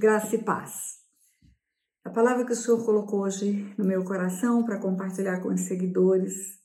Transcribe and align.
Graça 0.00 0.34
e 0.34 0.42
paz. 0.42 1.00
A 2.02 2.08
palavra 2.08 2.46
que 2.46 2.52
o 2.52 2.56
Senhor 2.56 2.82
colocou 2.86 3.20
hoje 3.20 3.70
no 3.76 3.84
meu 3.84 4.02
coração 4.02 4.64
para 4.64 4.80
compartilhar 4.80 5.42
com 5.42 5.50
os 5.50 5.60
seguidores 5.66 6.58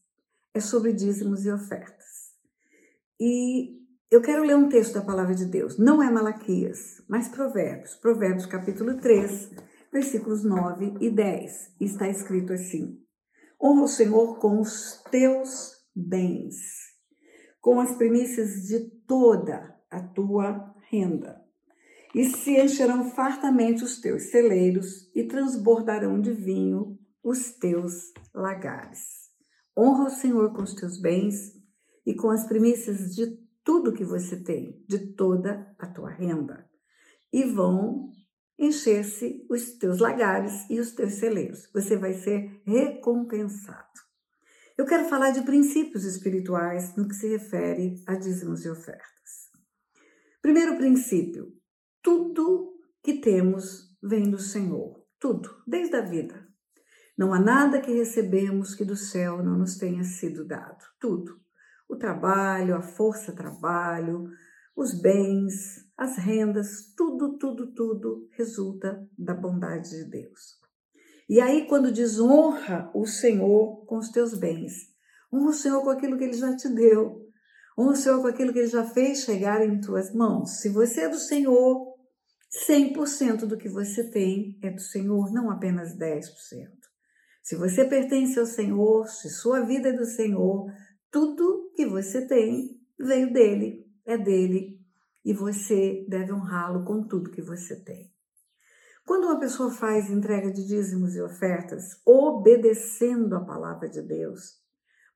é 0.53 0.61
sobre 0.61 0.93
dízimos 0.93 1.45
e 1.45 1.51
ofertas. 1.51 2.31
E 3.19 3.77
eu 4.09 4.21
quero 4.21 4.41
ler 4.41 4.55
um 4.55 4.69
texto 4.69 4.93
da 4.93 5.01
palavra 5.01 5.35
de 5.35 5.43
Deus. 5.47 5.77
Não 5.77 6.01
é 6.01 6.09
Malaquias, 6.09 7.03
mas 7.09 7.27
Provérbios. 7.27 7.95
Provérbios 7.95 8.45
capítulo 8.45 8.95
3, 9.01 9.51
versículos 9.91 10.45
9 10.45 10.93
e 11.01 11.09
10. 11.09 11.75
E 11.81 11.83
está 11.83 12.07
escrito 12.07 12.53
assim: 12.53 13.03
Honra 13.61 13.83
o 13.83 13.89
Senhor 13.89 14.39
com 14.39 14.61
os 14.61 15.03
teus 15.11 15.73
bens, 15.93 16.55
com 17.59 17.81
as 17.81 17.97
primícias 17.97 18.65
de 18.65 18.79
toda 19.05 19.77
a 19.91 20.01
tua 20.01 20.73
renda 20.89 21.44
e 22.15 22.23
se 22.23 22.51
encherão 22.51 23.11
fartamente 23.11 23.83
os 23.83 23.99
teus 23.99 24.31
celeiros 24.31 25.11
e 25.13 25.25
transbordarão 25.25 26.21
de 26.21 26.31
vinho 26.31 26.97
os 27.21 27.51
teus 27.51 28.13
lagares. 28.33 29.29
Honra 29.77 30.05
o 30.05 30.09
Senhor 30.09 30.53
com 30.53 30.63
os 30.63 30.73
teus 30.73 30.97
bens 30.97 31.51
e 32.05 32.15
com 32.15 32.29
as 32.29 32.47
primícias 32.47 33.13
de 33.13 33.37
tudo 33.65 33.91
que 33.91 34.05
você 34.05 34.41
tem, 34.41 34.81
de 34.87 35.13
toda 35.13 35.75
a 35.77 35.87
tua 35.87 36.09
renda. 36.09 36.65
E 37.33 37.43
vão 37.43 38.09
encher-se 38.57 39.45
os 39.49 39.73
teus 39.73 39.99
lagares 39.99 40.69
e 40.69 40.79
os 40.79 40.93
teus 40.93 41.15
celeiros. 41.15 41.69
Você 41.73 41.97
vai 41.97 42.13
ser 42.13 42.61
recompensado. 42.65 43.99
Eu 44.77 44.85
quero 44.85 45.09
falar 45.09 45.31
de 45.31 45.41
princípios 45.41 46.05
espirituais 46.05 46.95
no 46.95 47.09
que 47.09 47.15
se 47.15 47.27
refere 47.27 48.01
a 48.07 48.15
dízimos 48.15 48.63
e 48.63 48.69
ofertas. 48.69 49.49
Primeiro 50.41 50.77
princípio: 50.77 51.51
tudo 52.05 52.77
que 53.01 53.19
temos 53.19 53.89
vem 53.99 54.29
do 54.29 54.37
Senhor, 54.37 55.03
tudo, 55.19 55.49
desde 55.65 55.95
a 55.95 56.01
vida. 56.01 56.47
Não 57.17 57.33
há 57.33 57.39
nada 57.39 57.81
que 57.81 57.91
recebemos 57.91 58.75
que 58.75 58.85
do 58.85 58.95
céu 58.95 59.41
não 59.41 59.57
nos 59.57 59.75
tenha 59.75 60.03
sido 60.03 60.45
dado, 60.45 60.85
tudo. 60.99 61.39
O 61.89 61.95
trabalho, 61.95 62.75
a 62.75 62.81
força-trabalho, 62.83 64.29
os 64.75 65.01
bens, 65.01 65.83
as 65.97 66.15
rendas, 66.17 66.93
tudo, 66.95 67.39
tudo, 67.39 67.73
tudo 67.73 68.29
resulta 68.33 69.03
da 69.17 69.33
bondade 69.33 69.89
de 69.89 70.03
Deus. 70.07 70.59
E 71.27 71.41
aí, 71.41 71.67
quando 71.67 71.91
desonra 71.91 72.91
o 72.93 73.07
Senhor 73.07 73.83
com 73.87 73.97
os 73.97 74.09
teus 74.09 74.37
bens, 74.37 74.73
honra 75.33 75.49
o 75.49 75.53
Senhor 75.53 75.81
com 75.81 75.89
aquilo 75.89 76.19
que 76.19 76.25
Ele 76.25 76.33
já 76.33 76.55
te 76.55 76.69
deu, 76.69 77.25
honra 77.75 77.93
o 77.93 77.95
Senhor 77.95 78.21
com 78.21 78.27
aquilo 78.27 78.53
que 78.53 78.59
Ele 78.59 78.67
já 78.67 78.83
fez 78.83 79.23
chegar 79.23 79.65
em 79.65 79.81
tuas 79.81 80.13
mãos. 80.13 80.59
Se 80.59 80.69
você 80.69 81.01
é 81.01 81.09
do 81.09 81.17
Senhor, 81.17 81.94
100% 82.63 83.45
do 83.45 83.57
que 83.57 83.67
você 83.67 84.09
tem 84.09 84.57
é 84.61 84.69
do 84.69 84.79
Senhor, 84.79 85.31
não 85.33 85.49
apenas 85.49 85.97
10%. 85.97 86.31
Se 87.43 87.55
você 87.55 87.85
pertence 87.85 88.39
ao 88.39 88.45
Senhor, 88.45 89.07
se 89.07 89.29
sua 89.29 89.61
vida 89.61 89.89
é 89.89 89.93
do 89.93 90.05
Senhor, 90.05 90.71
tudo 91.11 91.71
que 91.75 91.85
você 91.85 92.25
tem 92.25 92.79
veio 92.97 93.31
dele, 93.31 93.85
é 94.05 94.17
dele, 94.17 94.79
e 95.23 95.33
você 95.33 96.05
deve 96.07 96.31
honrá-lo 96.31 96.85
com 96.85 97.03
tudo 97.03 97.31
que 97.31 97.41
você 97.41 97.75
tem. 97.83 98.11
Quando 99.05 99.25
uma 99.25 99.39
pessoa 99.39 99.71
faz 99.71 100.09
entrega 100.09 100.51
de 100.51 100.65
dízimos 100.65 101.15
e 101.15 101.21
ofertas, 101.21 102.01
obedecendo 102.05 103.35
a 103.35 103.43
palavra 103.43 103.87
de 103.87 104.01
Deus, 104.01 104.63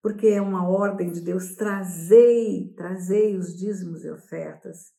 porque 0.02 0.28
é 0.28 0.42
uma 0.42 0.68
ordem 0.68 1.12
de 1.12 1.22
Deus, 1.22 1.56
trazei, 1.56 2.74
trazei 2.76 3.36
os 3.38 3.58
dízimos 3.58 4.04
e 4.04 4.12
ofertas, 4.12 4.94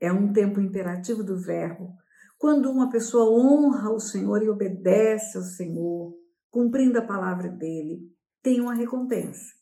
é 0.00 0.12
um 0.12 0.32
tempo 0.32 0.60
imperativo 0.60 1.22
do 1.22 1.36
verbo. 1.36 1.92
Quando 2.38 2.70
uma 2.70 2.90
pessoa 2.90 3.30
honra 3.30 3.90
o 3.90 4.00
Senhor 4.00 4.42
e 4.42 4.48
obedece 4.48 5.36
ao 5.36 5.42
Senhor, 5.42 6.14
cumprindo 6.50 6.98
a 6.98 7.02
palavra 7.02 7.48
dele, 7.48 8.00
tem 8.42 8.60
uma 8.60 8.74
recompensa. 8.74 9.52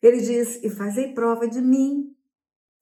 Ele 0.00 0.20
diz: 0.20 0.62
E 0.62 0.70
fazei 0.70 1.14
prova 1.14 1.48
de 1.48 1.60
mim. 1.60 2.14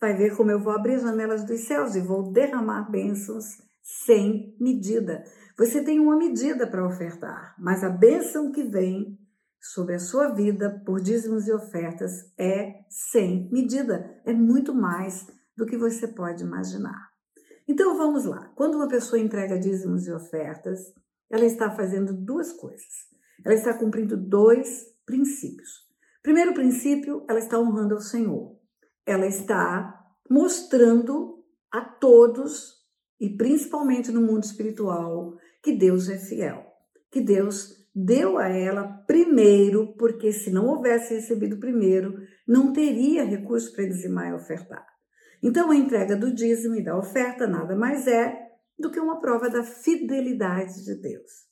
Vai 0.00 0.14
ver 0.16 0.36
como 0.36 0.50
eu 0.50 0.60
vou 0.60 0.72
abrir 0.72 0.94
as 0.94 1.02
janelas 1.02 1.44
dos 1.44 1.60
céus 1.60 1.94
e 1.94 2.00
vou 2.00 2.32
derramar 2.32 2.90
bênçãos 2.90 3.44
sem 3.82 4.56
medida. 4.58 5.24
Você 5.58 5.82
tem 5.84 6.00
uma 6.00 6.16
medida 6.16 6.66
para 6.66 6.86
ofertar, 6.86 7.54
mas 7.58 7.84
a 7.84 7.90
bênção 7.90 8.50
que 8.50 8.62
vem 8.62 9.18
sobre 9.60 9.94
a 9.94 9.98
sua 9.98 10.28
vida 10.28 10.82
por 10.86 11.00
dízimos 11.00 11.46
e 11.46 11.52
ofertas 11.52 12.32
é 12.38 12.80
sem 12.88 13.50
medida, 13.52 14.20
é 14.24 14.32
muito 14.32 14.74
mais 14.74 15.26
do 15.60 15.66
que 15.66 15.76
você 15.76 16.08
pode 16.08 16.42
imaginar. 16.42 17.10
Então 17.68 17.96
vamos 17.96 18.24
lá. 18.24 18.50
Quando 18.56 18.76
uma 18.76 18.88
pessoa 18.88 19.20
entrega 19.20 19.58
dízimos 19.58 20.06
e 20.06 20.12
ofertas, 20.12 20.80
ela 21.30 21.44
está 21.44 21.70
fazendo 21.70 22.14
duas 22.14 22.50
coisas. 22.54 23.10
Ela 23.44 23.54
está 23.54 23.76
cumprindo 23.78 24.16
dois 24.16 24.86
princípios. 25.04 25.86
Primeiro 26.22 26.54
princípio, 26.54 27.24
ela 27.28 27.38
está 27.38 27.58
honrando 27.58 27.94
ao 27.94 28.00
Senhor. 28.00 28.56
Ela 29.04 29.26
está 29.26 30.02
mostrando 30.28 31.44
a 31.70 31.82
todos 31.82 32.80
e 33.20 33.36
principalmente 33.36 34.10
no 34.10 34.22
mundo 34.22 34.44
espiritual 34.44 35.36
que 35.62 35.76
Deus 35.76 36.08
é 36.08 36.16
fiel, 36.16 36.64
que 37.10 37.20
Deus 37.20 37.86
deu 37.94 38.38
a 38.38 38.48
ela 38.48 38.88
primeiro, 39.06 39.94
porque 39.98 40.32
se 40.32 40.50
não 40.50 40.66
houvesse 40.66 41.14
recebido 41.14 41.58
primeiro, 41.58 42.14
não 42.48 42.72
teria 42.72 43.24
recurso 43.24 43.74
para 43.74 43.84
dizimar 43.84 44.30
e 44.30 44.34
ofertar. 44.34 44.89
Então, 45.42 45.70
a 45.70 45.76
entrega 45.76 46.16
do 46.16 46.34
dízimo 46.34 46.74
e 46.74 46.84
da 46.84 46.96
oferta 46.96 47.46
nada 47.46 47.74
mais 47.74 48.06
é 48.06 48.50
do 48.78 48.90
que 48.90 49.00
uma 49.00 49.20
prova 49.20 49.48
da 49.48 49.62
fidelidade 49.62 50.84
de 50.84 50.94
Deus. 50.94 51.48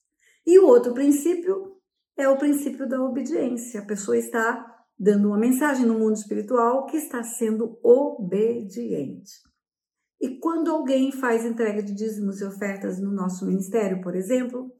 E 0.46 0.58
o 0.58 0.66
outro 0.66 0.94
princípio 0.94 1.76
é 2.16 2.28
o 2.28 2.36
princípio 2.36 2.88
da 2.88 3.02
obediência. 3.02 3.80
A 3.80 3.86
pessoa 3.86 4.16
está 4.16 4.76
dando 4.98 5.28
uma 5.28 5.38
mensagem 5.38 5.86
no 5.86 5.98
mundo 5.98 6.16
espiritual 6.16 6.86
que 6.86 6.96
está 6.96 7.22
sendo 7.22 7.78
obediente. 7.82 9.30
E 10.20 10.38
quando 10.38 10.70
alguém 10.70 11.12
faz 11.12 11.44
entrega 11.44 11.82
de 11.82 11.94
dízimos 11.94 12.40
e 12.40 12.44
ofertas 12.44 12.98
no 12.98 13.12
nosso 13.12 13.46
ministério, 13.46 14.00
por 14.00 14.16
exemplo, 14.16 14.72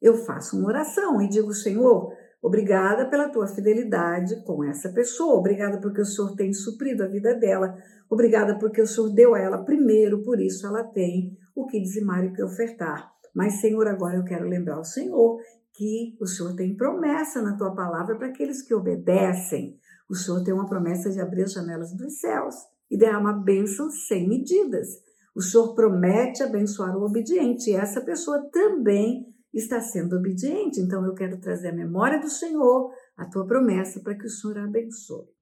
eu 0.00 0.14
faço 0.24 0.56
uma 0.56 0.68
oração 0.68 1.20
e 1.20 1.28
digo, 1.28 1.52
Senhor, 1.52 2.12
obrigada 2.46 3.08
pela 3.08 3.28
tua 3.28 3.46
fidelidade 3.46 4.44
com 4.44 4.62
essa 4.62 4.90
pessoa, 4.90 5.38
obrigada 5.38 5.80
porque 5.80 6.00
o 6.00 6.04
Senhor 6.04 6.36
tem 6.36 6.52
suprido 6.52 7.02
a 7.02 7.08
vida 7.08 7.34
dela, 7.34 7.74
Obrigada 8.14 8.58
porque 8.58 8.80
o 8.80 8.86
Senhor 8.86 9.10
deu 9.12 9.34
a 9.34 9.40
ela 9.40 9.64
primeiro, 9.64 10.22
por 10.22 10.40
isso 10.40 10.66
ela 10.66 10.84
tem 10.84 11.36
o 11.54 11.66
que 11.66 11.80
dizimar 11.80 12.24
e 12.24 12.28
o 12.28 12.32
que 12.32 12.42
ofertar. 12.42 13.10
Mas, 13.34 13.60
Senhor, 13.60 13.88
agora 13.88 14.16
eu 14.16 14.24
quero 14.24 14.48
lembrar 14.48 14.76
ao 14.76 14.84
Senhor 14.84 15.40
que 15.72 16.16
o 16.20 16.26
Senhor 16.26 16.54
tem 16.54 16.76
promessa 16.76 17.42
na 17.42 17.56
tua 17.56 17.74
palavra 17.74 18.16
para 18.16 18.28
aqueles 18.28 18.62
que 18.62 18.74
obedecem. 18.74 19.76
O 20.08 20.14
Senhor 20.14 20.44
tem 20.44 20.54
uma 20.54 20.68
promessa 20.68 21.10
de 21.10 21.20
abrir 21.20 21.42
as 21.42 21.52
janelas 21.52 21.92
dos 21.96 22.20
céus 22.20 22.54
e 22.88 22.96
derramar 22.96 23.42
bênçãos 23.42 24.06
sem 24.06 24.28
medidas. 24.28 24.86
O 25.34 25.42
Senhor 25.42 25.74
promete 25.74 26.42
abençoar 26.42 26.96
o 26.96 27.04
obediente 27.04 27.70
e 27.70 27.74
essa 27.74 28.00
pessoa 28.00 28.48
também 28.52 29.33
está 29.58 29.80
sendo 29.80 30.16
obediente. 30.16 30.80
Então 30.80 31.04
eu 31.04 31.14
quero 31.14 31.40
trazer 31.40 31.68
a 31.68 31.74
memória 31.74 32.20
do 32.20 32.28
Senhor, 32.28 32.92
a 33.16 33.26
tua 33.26 33.46
promessa, 33.46 34.00
para 34.00 34.16
que 34.16 34.26
o 34.26 34.30
Senhor 34.30 34.58
a 34.58 34.64
abençoe. 34.64 35.34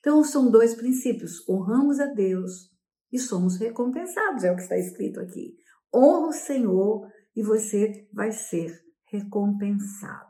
Então, 0.00 0.22
são 0.22 0.50
dois 0.50 0.74
princípios: 0.74 1.46
honramos 1.48 2.00
a 2.00 2.06
Deus 2.06 2.70
e 3.12 3.18
somos 3.18 3.58
recompensados, 3.58 4.44
é 4.44 4.52
o 4.52 4.56
que 4.56 4.62
está 4.62 4.76
escrito 4.78 5.20
aqui. 5.20 5.56
Honra 5.94 6.28
o 6.28 6.32
Senhor 6.32 7.08
e 7.34 7.42
você 7.42 8.08
vai 8.12 8.32
ser 8.32 8.78
recompensado. 9.10 10.28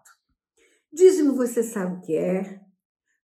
Dízimo 0.93 1.35
você 1.35 1.63
sabe 1.63 1.97
o 1.97 2.01
que 2.01 2.17
é: 2.17 2.61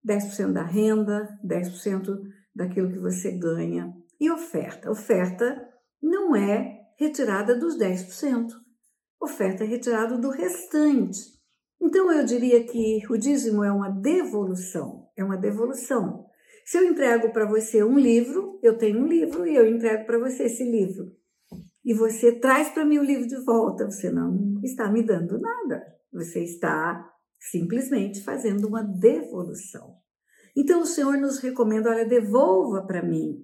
10% 0.06 0.52
da 0.52 0.62
renda, 0.62 1.28
10% 1.44 2.20
daquilo 2.54 2.92
que 2.92 2.98
você 2.98 3.32
ganha. 3.32 3.92
E 4.20 4.30
oferta? 4.30 4.90
Oferta 4.90 5.68
não 6.02 6.36
é 6.36 6.80
retirada 6.98 7.58
dos 7.58 7.78
10%. 7.78 8.63
Oferta 9.24 9.64
é 9.64 9.66
retirada 9.66 10.18
do 10.18 10.28
restante. 10.28 11.18
Então 11.80 12.12
eu 12.12 12.26
diria 12.26 12.62
que 12.62 13.00
o 13.08 13.16
dízimo 13.16 13.64
é 13.64 13.72
uma 13.72 13.88
devolução, 13.88 15.08
é 15.16 15.24
uma 15.24 15.38
devolução. 15.38 16.26
Se 16.66 16.76
eu 16.76 16.84
entrego 16.84 17.32
para 17.32 17.48
você 17.48 17.82
um 17.82 17.98
livro, 17.98 18.60
eu 18.62 18.76
tenho 18.76 19.00
um 19.00 19.06
livro 19.06 19.46
e 19.46 19.56
eu 19.56 19.66
entrego 19.66 20.04
para 20.04 20.18
você 20.18 20.44
esse 20.44 20.62
livro. 20.62 21.10
E 21.82 21.94
você 21.94 22.32
traz 22.32 22.68
para 22.68 22.84
mim 22.84 22.98
o 22.98 23.02
livro 23.02 23.26
de 23.26 23.42
volta, 23.46 23.86
você 23.86 24.10
não 24.10 24.60
está 24.62 24.92
me 24.92 25.02
dando 25.02 25.40
nada. 25.40 25.82
Você 26.12 26.44
está 26.44 27.10
simplesmente 27.40 28.22
fazendo 28.22 28.68
uma 28.68 28.82
devolução. 28.82 29.96
Então 30.54 30.82
o 30.82 30.86
Senhor 30.86 31.16
nos 31.16 31.38
recomenda, 31.38 31.88
olha, 31.88 32.06
devolva 32.06 32.86
para 32.86 33.02
mim. 33.02 33.38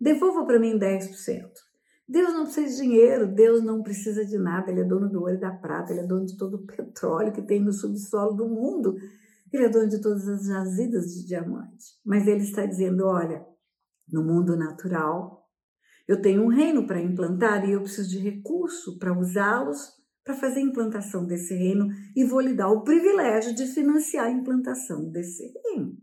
Devolva 0.00 0.46
para 0.46 0.58
mim 0.58 0.78
10%. 0.78 1.67
Deus 2.08 2.32
não 2.32 2.44
precisa 2.44 2.68
de 2.68 2.76
dinheiro, 2.82 3.26
Deus 3.26 3.62
não 3.62 3.82
precisa 3.82 4.24
de 4.24 4.38
nada, 4.38 4.70
Ele 4.70 4.80
é 4.80 4.84
dono 4.84 5.10
do 5.10 5.20
ouro 5.20 5.34
e 5.34 5.40
da 5.40 5.50
prata, 5.50 5.92
Ele 5.92 6.00
é 6.00 6.06
dono 6.06 6.24
de 6.24 6.36
todo 6.38 6.54
o 6.54 6.66
petróleo 6.66 7.32
que 7.32 7.42
tem 7.42 7.60
no 7.60 7.72
subsolo 7.72 8.34
do 8.34 8.48
mundo. 8.48 8.96
Ele 9.52 9.64
é 9.64 9.68
dono 9.68 9.88
de 9.88 10.00
todas 10.00 10.26
as 10.26 10.46
jazidas 10.46 11.14
de 11.14 11.26
diamante. 11.26 11.84
Mas 12.04 12.26
ele 12.26 12.44
está 12.44 12.64
dizendo: 12.64 13.06
olha, 13.06 13.44
no 14.10 14.24
mundo 14.24 14.56
natural, 14.56 15.38
Eu 16.08 16.22
tenho 16.22 16.42
um 16.42 16.48
reino 16.48 16.86
para 16.86 17.02
implantar 17.02 17.68
e 17.68 17.72
eu 17.72 17.82
preciso 17.82 18.08
de 18.08 18.18
recurso 18.18 18.98
para 18.98 19.12
usá-los 19.12 19.98
para 20.24 20.34
fazer 20.34 20.60
a 20.60 20.62
implantação 20.62 21.26
desse 21.26 21.54
reino 21.54 21.88
e 22.16 22.24
vou 22.24 22.40
lhe 22.40 22.54
dar 22.54 22.68
o 22.68 22.82
privilégio 22.82 23.54
de 23.54 23.66
financiar 23.66 24.26
a 24.26 24.30
implantação 24.30 25.10
desse 25.10 25.52
reino. 25.64 25.96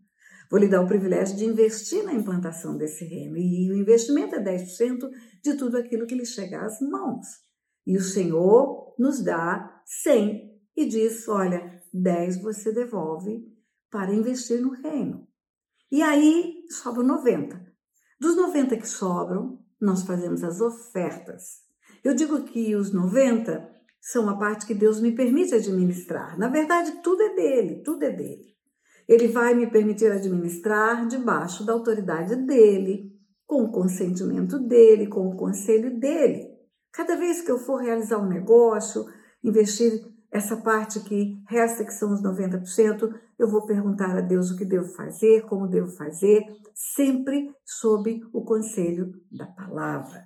Vou 0.50 0.60
lhe 0.60 0.68
dar 0.68 0.82
o 0.82 0.88
privilégio 0.88 1.36
de 1.36 1.46
investir 1.46 2.04
na 2.04 2.14
implantação 2.14 2.78
desse 2.78 3.06
reino. 3.06 3.38
E 3.38 3.72
o 3.72 3.76
investimento 3.76 4.36
é 4.36 4.44
10% 4.44 5.10
de 5.44 5.56
tudo 5.56 5.78
aquilo 5.78 6.06
que 6.06 6.16
lhe 6.16 6.26
chega 6.26 6.62
às 6.62 6.80
mãos. 6.82 7.26
E 7.86 7.98
o 7.98 8.02
Senhor 8.02 8.96
nos 8.98 9.24
dá 9.24 9.82
100 9.86 10.60
e 10.76 10.86
diz: 10.86 11.28
olha, 11.28 11.82
10 11.94 12.42
você 12.42 12.72
devolve 12.72 13.46
para 13.90 14.14
investir 14.14 14.62
no 14.62 14.72
reino. 14.72 15.28
E 15.92 16.02
aí 16.02 16.66
sobram 16.70 17.06
90. 17.06 17.74
Dos 18.20 18.36
90 18.36 18.78
que 18.78 18.88
sobram, 18.88 19.60
nós 19.80 20.04
fazemos 20.04 20.44
as 20.44 20.60
ofertas. 20.60 21.64
Eu 22.04 22.14
digo 22.14 22.44
que 22.44 22.76
os 22.76 22.92
90 22.92 23.70
são 24.02 24.30
a 24.30 24.38
parte 24.38 24.66
que 24.66 24.74
Deus 24.74 25.00
me 25.00 25.12
permite 25.14 25.56
administrar. 25.56 26.38
Na 26.38 26.48
verdade, 26.48 27.02
tudo 27.02 27.22
é 27.22 27.36
dele, 27.36 27.82
tudo 27.84 28.04
é 28.04 28.12
dele. 28.12 28.55
Ele 29.07 29.28
vai 29.28 29.54
me 29.54 29.68
permitir 29.68 30.12
administrar 30.12 31.07
debaixo 31.07 31.66
da 31.66 31.74
autoridade 31.74 32.36
dele, 32.36 33.13
com 33.46 33.63
o 33.63 33.72
consentimento 33.72 34.57
dele, 34.60 35.07
com 35.07 35.28
o 35.28 35.36
conselho 35.36 36.00
dele. 36.00 36.50
Cada 36.92 37.16
vez 37.16 37.42
que 37.42 37.52
eu 37.52 37.60
for 37.60 37.81
realizar 37.81 38.18
um 38.18 38.28
negócio, 38.28 39.06
investir 39.44 39.92
essa 40.31 40.57
parte 40.57 41.00
que 41.02 41.42
resta, 41.48 41.86
que 41.86 41.94
são 41.94 42.13
os 42.13 42.22
90%, 42.22 43.13
eu 43.38 43.50
vou 43.50 43.66
perguntar 43.66 44.18
a 44.18 44.22
Deus 44.22 44.52
o 44.52 44.57
que 44.57 44.66
devo 44.66 44.88
fazer, 44.94 45.46
como 45.46 45.68
devo 45.68 45.92
fazer, 45.96 46.44
sempre 46.74 47.54
sob 47.63 48.22
o 48.34 48.44
conselho 48.44 49.13
da 49.31 49.46
palavra. 49.46 50.25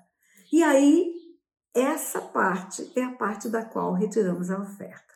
E 0.52 0.64
aí, 0.64 1.12
essa 1.76 2.22
parte 2.22 2.92
é 2.96 3.04
a 3.04 3.16
parte 3.16 3.50
da 3.50 3.64
qual 3.64 3.94
retiramos 3.94 4.50
a 4.50 4.60
oferta. 4.60 5.14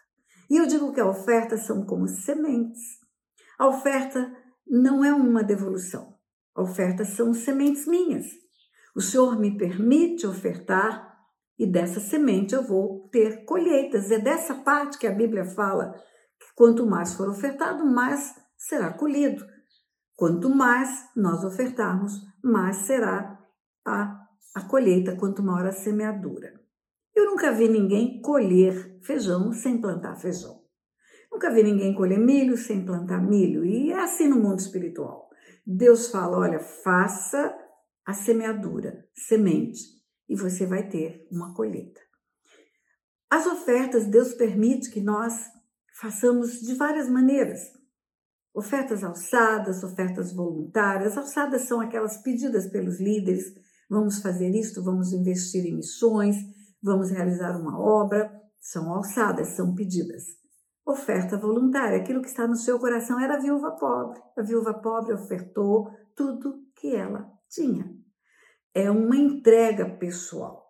E 0.50 0.58
eu 0.58 0.68
digo 0.68 0.94
que 0.94 1.00
a 1.00 1.10
oferta 1.10 1.58
são 1.58 1.86
como 1.86 2.08
sementes. 2.08 3.03
A 3.64 3.68
oferta 3.68 4.30
não 4.68 5.06
é 5.06 5.14
uma 5.14 5.42
devolução. 5.42 6.18
A 6.54 6.62
oferta 6.62 7.06
são 7.06 7.34
sementes 7.34 7.88
minhas. 7.88 8.26
O 8.94 9.00
Senhor 9.00 9.40
me 9.40 9.58
permite 9.58 10.28
ofertar 10.28 11.18
e 11.58 11.66
dessa 11.66 12.02
semente 12.02 12.54
eu 12.54 12.62
vou 12.62 13.08
ter 13.08 13.46
colheitas. 13.46 14.12
É 14.12 14.20
dessa 14.20 14.54
parte 14.54 14.98
que 14.98 15.08
a 15.08 15.14
Bíblia 15.14 15.46
fala 15.46 15.94
que 15.94 16.54
quanto 16.58 16.86
mais 16.86 17.14
for 17.14 17.30
ofertado, 17.30 17.86
mais 17.86 18.36
será 18.58 18.92
colhido. 18.92 19.46
Quanto 20.14 20.50
mais 20.50 20.90
nós 21.16 21.46
ofertarmos, 21.46 22.12
mais 22.44 22.76
será 22.86 23.40
a, 23.88 24.26
a 24.56 24.62
colheita, 24.68 25.16
quanto 25.16 25.42
maior 25.42 25.68
a 25.68 25.72
semeadura. 25.72 26.52
Eu 27.16 27.28
nunca 27.28 27.50
vi 27.54 27.70
ninguém 27.70 28.22
colher 28.22 29.00
feijão 29.02 29.54
sem 29.54 29.80
plantar 29.80 30.18
feijão. 30.18 30.63
Nunca 31.34 31.50
vi 31.50 31.64
ninguém 31.64 31.96
colher 31.96 32.20
milho 32.20 32.56
sem 32.56 32.86
plantar 32.86 33.20
milho. 33.20 33.66
E 33.66 33.92
é 33.92 34.00
assim 34.00 34.28
no 34.28 34.40
mundo 34.40 34.60
espiritual. 34.60 35.30
Deus 35.66 36.10
fala: 36.10 36.38
olha, 36.38 36.60
faça 36.60 37.58
a 38.06 38.14
semeadura, 38.14 39.04
semente, 39.16 39.82
e 40.30 40.36
você 40.36 40.68
vai 40.68 40.88
ter 40.88 41.28
uma 41.32 41.52
colheita. 41.56 42.00
As 43.32 43.48
ofertas, 43.48 44.06
Deus 44.06 44.36
permite 44.36 44.92
que 44.92 45.02
nós 45.02 45.34
façamos 46.00 46.62
de 46.62 46.76
várias 46.76 47.10
maneiras. 47.10 47.62
Ofertas 48.54 49.04
alçadas, 49.04 49.84
ofertas 49.84 50.32
voluntárias. 50.32 51.18
Alçadas 51.18 51.64
são 51.64 51.82
aquelas 51.82 52.18
pedidas 52.18 52.68
pelos 52.68 53.00
líderes. 53.00 53.46
Vamos 53.90 54.22
fazer 54.22 54.52
isto, 54.52 54.84
vamos 54.84 55.12
investir 55.12 55.66
em 55.66 55.76
missões, 55.76 56.36
vamos 56.80 57.10
realizar 57.10 57.60
uma 57.60 57.80
obra. 57.80 58.32
São 58.62 58.94
alçadas, 58.94 59.56
são 59.56 59.74
pedidas. 59.74 60.43
Oferta 60.86 61.38
voluntária, 61.38 61.98
aquilo 61.98 62.22
que 62.22 62.28
está 62.28 62.48
no 62.48 62.56
seu 62.56 62.78
coração 62.80 63.20
era 63.20 63.36
a 63.36 63.40
viúva 63.40 63.72
pobre. 63.72 64.22
A 64.38 64.42
viúva 64.42 64.74
pobre 64.74 65.14
ofertou 65.14 65.90
tudo 66.16 66.62
que 66.76 66.94
ela 66.96 67.32
tinha 67.50 68.04
é 68.74 68.90
uma 68.90 69.16
entrega 69.16 69.88
pessoal. 69.98 70.64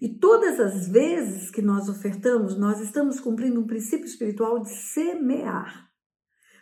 E 0.00 0.08
todas 0.18 0.58
as 0.60 0.88
vezes 0.88 1.50
que 1.50 1.60
nós 1.60 1.88
ofertamos, 1.88 2.56
nós 2.58 2.80
estamos 2.80 3.20
cumprindo 3.20 3.60
um 3.60 3.66
princípio 3.66 4.06
espiritual 4.06 4.60
de 4.60 4.70
semear. 4.70 5.88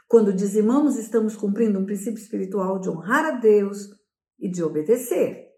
Quando 0.09 0.33
dizimamos, 0.33 0.97
estamos 0.97 1.37
cumprindo 1.37 1.79
um 1.79 1.85
princípio 1.85 2.21
espiritual 2.21 2.79
de 2.79 2.89
honrar 2.89 3.25
a 3.27 3.31
Deus 3.33 3.91
e 4.39 4.49
de 4.49 4.63
obedecer. 4.63 5.49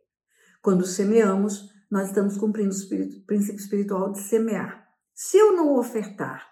Quando 0.61 0.85
semeamos, 0.87 1.69
nós 1.91 2.09
estamos 2.09 2.37
cumprindo 2.37 2.75
o 2.75 3.27
princípio 3.27 3.61
espiritual 3.61 4.11
de 4.13 4.21
semear. 4.21 4.87
Se 5.15 5.39
eu 5.39 5.53
não 5.53 5.77
ofertar, 5.77 6.47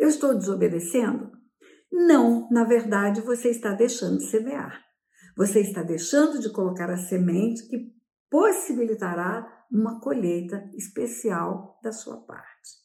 eu 0.00 0.08
estou 0.08 0.34
desobedecendo? 0.34 1.30
Não, 1.92 2.48
na 2.50 2.64
verdade, 2.64 3.20
você 3.20 3.50
está 3.50 3.74
deixando 3.74 4.16
de 4.16 4.30
semear. 4.30 4.82
Você 5.36 5.60
está 5.60 5.82
deixando 5.82 6.40
de 6.40 6.50
colocar 6.50 6.90
a 6.90 6.96
semente 6.96 7.68
que 7.68 7.92
possibilitará 8.30 9.46
uma 9.70 10.00
colheita 10.00 10.70
especial 10.74 11.78
da 11.82 11.92
sua 11.92 12.16
parte. 12.24 12.80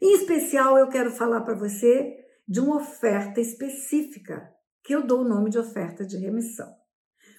Em 0.00 0.14
especial, 0.14 0.78
eu 0.78 0.88
quero 0.88 1.10
falar 1.10 1.42
para 1.42 1.54
você 1.54 2.16
de 2.48 2.60
uma 2.60 2.76
oferta 2.76 3.42
específica, 3.42 4.50
que 4.82 4.94
eu 4.94 5.06
dou 5.06 5.20
o 5.20 5.28
nome 5.28 5.50
de 5.50 5.58
oferta 5.58 6.02
de 6.02 6.16
remissão. 6.16 6.72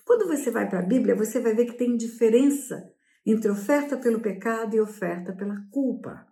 Quando 0.06 0.28
você 0.28 0.52
vai 0.52 0.70
para 0.70 0.80
a 0.80 0.86
Bíblia, 0.86 1.16
você 1.16 1.40
vai 1.40 1.56
ver 1.56 1.66
que 1.66 1.78
tem 1.78 1.98
diferença 1.98 2.94
entre 3.26 3.50
oferta 3.50 3.98
pelo 3.98 4.22
pecado 4.22 4.76
e 4.76 4.80
oferta 4.80 5.34
pela 5.34 5.56
culpa. 5.72 6.29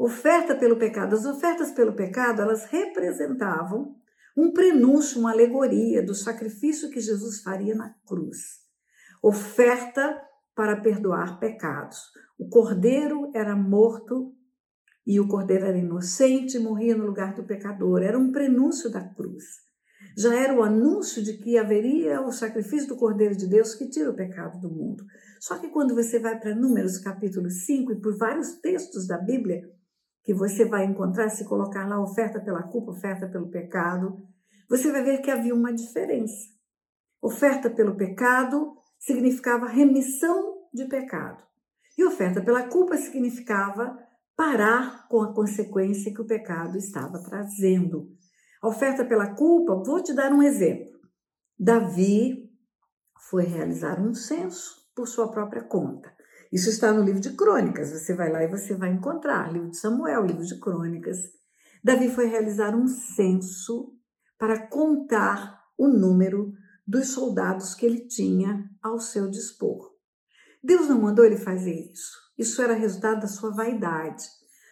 Oferta 0.00 0.54
pelo 0.54 0.78
pecado. 0.78 1.14
As 1.14 1.26
ofertas 1.26 1.72
pelo 1.72 1.92
pecado, 1.92 2.40
elas 2.40 2.64
representavam 2.64 3.94
um 4.34 4.50
prenúncio, 4.50 5.20
uma 5.20 5.30
alegoria 5.30 6.02
do 6.02 6.14
sacrifício 6.14 6.88
que 6.88 6.98
Jesus 6.98 7.42
faria 7.42 7.74
na 7.74 7.94
cruz. 8.06 8.62
Oferta 9.22 10.18
para 10.54 10.80
perdoar 10.80 11.38
pecados. 11.38 11.98
O 12.38 12.48
cordeiro 12.48 13.30
era 13.34 13.54
morto 13.54 14.34
e 15.06 15.20
o 15.20 15.28
cordeiro 15.28 15.66
era 15.66 15.76
inocente 15.76 16.56
e 16.56 16.60
morria 16.60 16.96
no 16.96 17.04
lugar 17.04 17.34
do 17.34 17.44
pecador. 17.44 18.02
Era 18.02 18.18
um 18.18 18.32
prenúncio 18.32 18.90
da 18.90 19.06
cruz. 19.06 19.44
Já 20.16 20.34
era 20.34 20.54
o 20.54 20.62
anúncio 20.62 21.22
de 21.22 21.34
que 21.34 21.58
haveria 21.58 22.22
o 22.22 22.32
sacrifício 22.32 22.88
do 22.88 22.96
Cordeiro 22.96 23.36
de 23.36 23.46
Deus 23.46 23.74
que 23.74 23.90
tira 23.90 24.10
o 24.10 24.16
pecado 24.16 24.58
do 24.60 24.70
mundo. 24.70 25.04
Só 25.38 25.58
que 25.58 25.68
quando 25.68 25.94
você 25.94 26.18
vai 26.18 26.40
para 26.40 26.54
Números 26.54 26.96
capítulo 26.96 27.50
5 27.50 27.92
e 27.92 28.00
por 28.00 28.16
vários 28.16 28.54
textos 28.62 29.06
da 29.06 29.18
Bíblia, 29.18 29.62
que 30.22 30.34
você 30.34 30.64
vai 30.64 30.84
encontrar, 30.84 31.28
se 31.30 31.44
colocar 31.44 31.86
lá 31.88 32.00
oferta 32.00 32.40
pela 32.40 32.62
culpa, 32.62 32.92
oferta 32.92 33.26
pelo 33.28 33.48
pecado, 33.48 34.22
você 34.68 34.92
vai 34.92 35.02
ver 35.02 35.18
que 35.18 35.30
havia 35.30 35.54
uma 35.54 35.72
diferença. 35.72 36.48
Oferta 37.20 37.68
pelo 37.68 37.96
pecado 37.96 38.76
significava 38.98 39.66
remissão 39.66 40.68
de 40.72 40.86
pecado. 40.86 41.42
E 41.98 42.04
oferta 42.04 42.40
pela 42.40 42.68
culpa 42.68 42.96
significava 42.96 43.98
parar 44.36 45.06
com 45.08 45.20
a 45.22 45.34
consequência 45.34 46.14
que 46.14 46.20
o 46.20 46.26
pecado 46.26 46.78
estava 46.78 47.22
trazendo. 47.22 48.08
A 48.62 48.68
oferta 48.68 49.04
pela 49.04 49.34
culpa, 49.34 49.82
vou 49.84 50.02
te 50.02 50.14
dar 50.14 50.32
um 50.32 50.42
exemplo. 50.42 50.98
Davi 51.58 52.50
foi 53.28 53.44
realizar 53.44 54.00
um 54.00 54.14
censo 54.14 54.88
por 54.94 55.06
sua 55.06 55.30
própria 55.30 55.62
conta. 55.62 56.14
Isso 56.52 56.68
está 56.68 56.92
no 56.92 57.04
livro 57.04 57.20
de 57.20 57.30
Crônicas. 57.30 57.92
Você 57.92 58.14
vai 58.14 58.30
lá 58.30 58.42
e 58.42 58.48
você 58.48 58.74
vai 58.74 58.90
encontrar 58.90 59.52
livro 59.52 59.70
de 59.70 59.78
Samuel, 59.78 60.26
livro 60.26 60.44
de 60.44 60.58
Crônicas. 60.58 61.18
Davi 61.82 62.10
foi 62.10 62.26
realizar 62.26 62.74
um 62.74 62.86
censo 62.86 63.92
para 64.38 64.66
contar 64.66 65.60
o 65.78 65.88
número 65.88 66.52
dos 66.86 67.10
soldados 67.10 67.74
que 67.74 67.86
ele 67.86 68.06
tinha 68.06 68.68
ao 68.82 68.98
seu 68.98 69.30
dispor. 69.30 69.90
Deus 70.62 70.88
não 70.88 71.00
mandou 71.00 71.24
ele 71.24 71.36
fazer 71.36 71.72
isso. 71.72 72.18
Isso 72.36 72.60
era 72.60 72.74
resultado 72.74 73.20
da 73.20 73.28
sua 73.28 73.50
vaidade, 73.50 74.24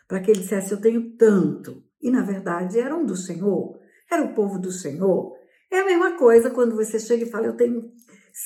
para 0.06 0.20
que 0.20 0.30
ele 0.30 0.40
dissesse: 0.40 0.72
Eu 0.72 0.80
tenho 0.80 1.16
tanto. 1.16 1.84
E 2.00 2.10
na 2.10 2.22
verdade 2.22 2.78
eram 2.78 3.04
do 3.04 3.16
Senhor, 3.16 3.78
era 4.10 4.22
o 4.24 4.34
povo 4.34 4.58
do 4.58 4.72
Senhor. 4.72 5.36
É 5.70 5.80
a 5.80 5.84
mesma 5.84 6.16
coisa 6.16 6.50
quando 6.50 6.74
você 6.74 6.98
chega 6.98 7.24
e 7.24 7.30
fala: 7.30 7.46
Eu 7.46 7.56
tenho 7.56 7.90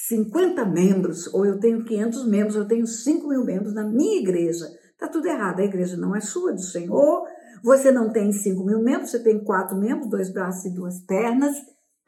50 0.08 0.64
membros, 0.64 1.26
ou 1.34 1.44
eu 1.44 1.60
tenho 1.60 1.84
500 1.84 2.26
membros, 2.26 2.56
eu 2.56 2.66
tenho 2.66 2.86
5 2.86 3.28
mil 3.28 3.44
membros 3.44 3.74
na 3.74 3.84
minha 3.84 4.20
igreja. 4.20 4.64
Está 4.90 5.06
tudo 5.06 5.26
errado, 5.26 5.60
a 5.60 5.64
igreja 5.64 5.98
não 5.98 6.16
é 6.16 6.20
sua, 6.20 6.52
é 6.52 6.54
do 6.54 6.62
Senhor. 6.62 7.26
Você 7.62 7.92
não 7.92 8.10
tem 8.10 8.32
5 8.32 8.64
mil 8.64 8.82
membros, 8.82 9.10
você 9.10 9.22
tem 9.22 9.44
quatro 9.44 9.76
membros, 9.76 10.08
dois 10.08 10.32
braços 10.32 10.64
e 10.64 10.74
duas 10.74 10.98
pernas, 11.04 11.54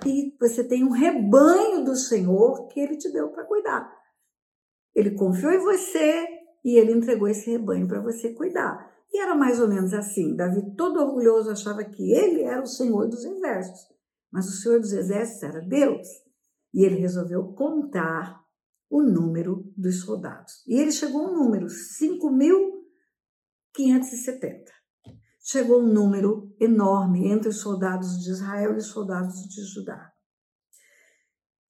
e 0.06 0.34
você 0.40 0.64
tem 0.64 0.82
um 0.82 0.90
rebanho 0.90 1.84
do 1.84 1.94
Senhor 1.94 2.68
que 2.68 2.80
ele 2.80 2.96
te 2.96 3.12
deu 3.12 3.28
para 3.28 3.44
cuidar. 3.44 3.86
Ele 4.94 5.10
confiou 5.10 5.52
em 5.52 5.58
você 5.58 6.26
e 6.64 6.78
ele 6.78 6.92
entregou 6.92 7.28
esse 7.28 7.50
rebanho 7.50 7.86
para 7.86 8.00
você 8.00 8.32
cuidar. 8.32 8.92
E 9.12 9.20
era 9.20 9.34
mais 9.34 9.60
ou 9.60 9.68
menos 9.68 9.92
assim. 9.92 10.34
Davi, 10.34 10.74
todo 10.74 11.00
orgulhoso, 11.00 11.50
achava 11.50 11.84
que 11.84 12.12
ele 12.12 12.42
era 12.42 12.62
o 12.62 12.66
Senhor 12.66 13.06
dos 13.08 13.24
exércitos. 13.24 13.82
Mas 14.32 14.48
o 14.48 14.52
Senhor 14.52 14.80
dos 14.80 14.92
exércitos 14.92 15.42
era 15.42 15.60
Deus. 15.60 16.23
E 16.74 16.84
ele 16.84 16.96
resolveu 16.96 17.54
contar 17.54 18.44
o 18.90 19.02
número 19.02 19.72
dos 19.76 20.00
soldados. 20.00 20.64
E 20.66 20.74
ele 20.74 20.92
chegou 20.92 21.28
um 21.28 21.32
número, 21.32 21.66
5.570. 21.66 24.64
Chegou 25.40 25.82
um 25.82 25.92
número 25.92 26.54
enorme 26.60 27.28
entre 27.28 27.48
os 27.48 27.60
soldados 27.60 28.18
de 28.18 28.30
Israel 28.30 28.74
e 28.74 28.78
os 28.78 28.86
soldados 28.86 29.34
de 29.48 29.62
Judá. 29.62 30.10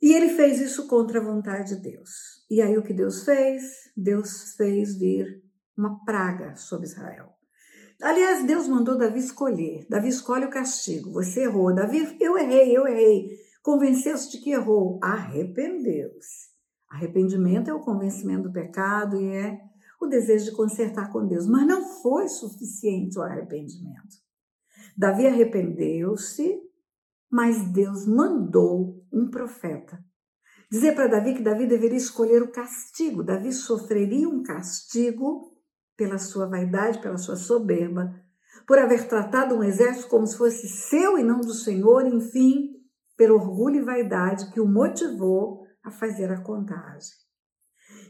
E 0.01 0.13
ele 0.13 0.31
fez 0.31 0.61
isso 0.61 0.87
contra 0.87 1.21
a 1.21 1.25
vontade 1.25 1.75
de 1.75 1.83
Deus. 1.83 2.45
E 2.51 2.61
aí 2.61 2.77
o 2.77 2.83
que 2.83 2.93
Deus 2.93 3.25
fez? 3.25 3.91
Deus 3.97 4.55
fez 4.55 4.99
vir 4.99 5.43
uma 5.77 6.05
praga 6.05 6.55
sobre 6.57 6.87
Israel. 6.87 7.33
Aliás, 8.03 8.47
Deus 8.47 8.69
mandou 8.69 8.99
Davi 8.99 9.19
escolher. 9.19 9.87
Davi 9.89 10.09
escolhe 10.09 10.45
o 10.45 10.51
castigo. 10.51 11.11
Você 11.13 11.45
errou. 11.45 11.75
Davi, 11.75 12.19
eu 12.21 12.37
errei, 12.37 12.77
eu 12.77 12.87
errei. 12.87 13.44
Convenceu-se 13.65 14.31
de 14.31 14.39
que 14.39 14.53
errou. 14.53 15.01
Arrependeu-se. 15.03 16.53
Arrependimento 16.89 17.69
é 17.69 17.75
o 17.75 17.81
convencimento 17.81 18.45
do 18.45 18.53
pecado 18.53 19.21
e 19.21 19.27
é 19.27 19.59
o 20.01 20.07
desejo 20.07 20.45
de 20.45 20.53
consertar 20.53 21.11
com 21.11 21.27
Deus. 21.27 21.49
Mas 21.49 21.67
não 21.67 21.83
foi 22.01 22.29
suficiente 22.29 23.19
o 23.19 23.23
arrependimento. 23.23 24.23
Davi 24.97 25.27
arrependeu-se, 25.27 26.61
mas 27.29 27.73
Deus 27.73 28.07
mandou 28.07 29.05
um 29.13 29.29
profeta 29.29 29.99
dizer 30.75 30.93
para 30.97 31.07
Davi 31.07 31.35
que 31.35 31.43
Davi 31.43 31.69
deveria 31.69 31.97
escolher 31.97 32.43
o 32.43 32.51
castigo. 32.51 33.23
Davi 33.23 33.53
sofreria 33.53 34.29
um 34.29 34.43
castigo 34.43 35.53
pela 35.97 36.19
sua 36.19 36.47
vaidade, 36.47 37.01
pela 37.01 37.17
sua 37.17 37.37
soberba, 37.37 38.13
por 38.67 38.79
haver 38.79 39.07
tratado 39.07 39.55
um 39.55 39.63
exército 39.63 40.09
como 40.09 40.27
se 40.27 40.37
fosse 40.37 40.69
seu 40.69 41.17
e 41.17 41.23
não 41.23 41.41
do 41.41 41.55
Senhor, 41.55 42.05
enfim, 42.07 42.74
pelo 43.17 43.35
orgulho 43.35 43.77
e 43.77 43.85
vaidade 43.85 44.51
que 44.51 44.61
o 44.61 44.67
motivou 44.67 45.65
a 45.83 45.91
fazer 45.91 46.31
a 46.31 46.41
contagem. 46.43 47.13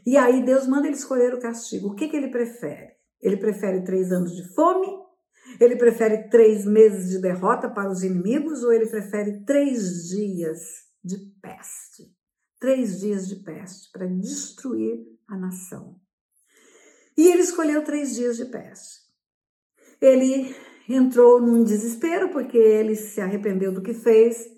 E 0.05 0.17
aí 0.17 0.43
Deus 0.43 0.67
manda 0.67 0.87
ele 0.87 0.95
escolher 0.95 1.33
o 1.33 1.39
castigo. 1.39 1.89
O 1.89 1.95
que, 1.95 2.07
que 2.07 2.15
ele 2.15 2.29
prefere? 2.29 2.93
Ele 3.21 3.37
prefere 3.37 3.83
três 3.83 4.11
anos 4.11 4.35
de 4.35 4.53
fome? 4.53 4.87
Ele 5.59 5.75
prefere 5.75 6.29
três 6.29 6.65
meses 6.65 7.09
de 7.09 7.19
derrota 7.19 7.69
para 7.69 7.89
os 7.89 8.03
inimigos? 8.03 8.63
Ou 8.63 8.71
ele 8.71 8.87
prefere 8.87 9.43
três 9.45 10.09
dias 10.09 10.59
de 11.03 11.17
peste? 11.41 12.15
Três 12.59 12.99
dias 12.99 13.27
de 13.27 13.37
peste 13.43 13.91
para 13.91 14.07
destruir 14.07 15.05
a 15.27 15.37
nação. 15.37 15.99
E 17.17 17.27
ele 17.27 17.41
escolheu 17.41 17.83
três 17.83 18.15
dias 18.15 18.37
de 18.37 18.45
peste. 18.45 19.05
Ele 20.01 20.55
entrou 20.87 21.41
num 21.41 21.63
desespero 21.63 22.29
porque 22.29 22.57
ele 22.57 22.95
se 22.95 23.21
arrependeu 23.21 23.71
do 23.71 23.81
que 23.81 23.93
fez, 23.93 24.54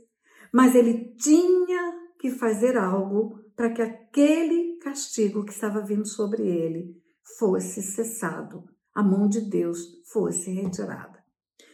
mas 0.57 0.73
ele 0.73 1.13
tinha 1.19 1.93
que 2.19 2.31
fazer 2.31 2.75
algo 2.75 3.39
para 3.55 3.71
que 3.71 3.79
aquele 3.79 4.79
castigo 4.79 5.45
que 5.45 5.51
estava 5.51 5.85
vindo 5.85 6.07
sobre 6.07 6.47
ele 6.47 6.99
fosse 7.37 7.79
cessado, 7.83 8.63
a 8.91 9.03
mão 9.03 9.27
de 9.27 9.39
Deus 9.39 9.77
fosse 10.11 10.49
retirada. 10.49 11.23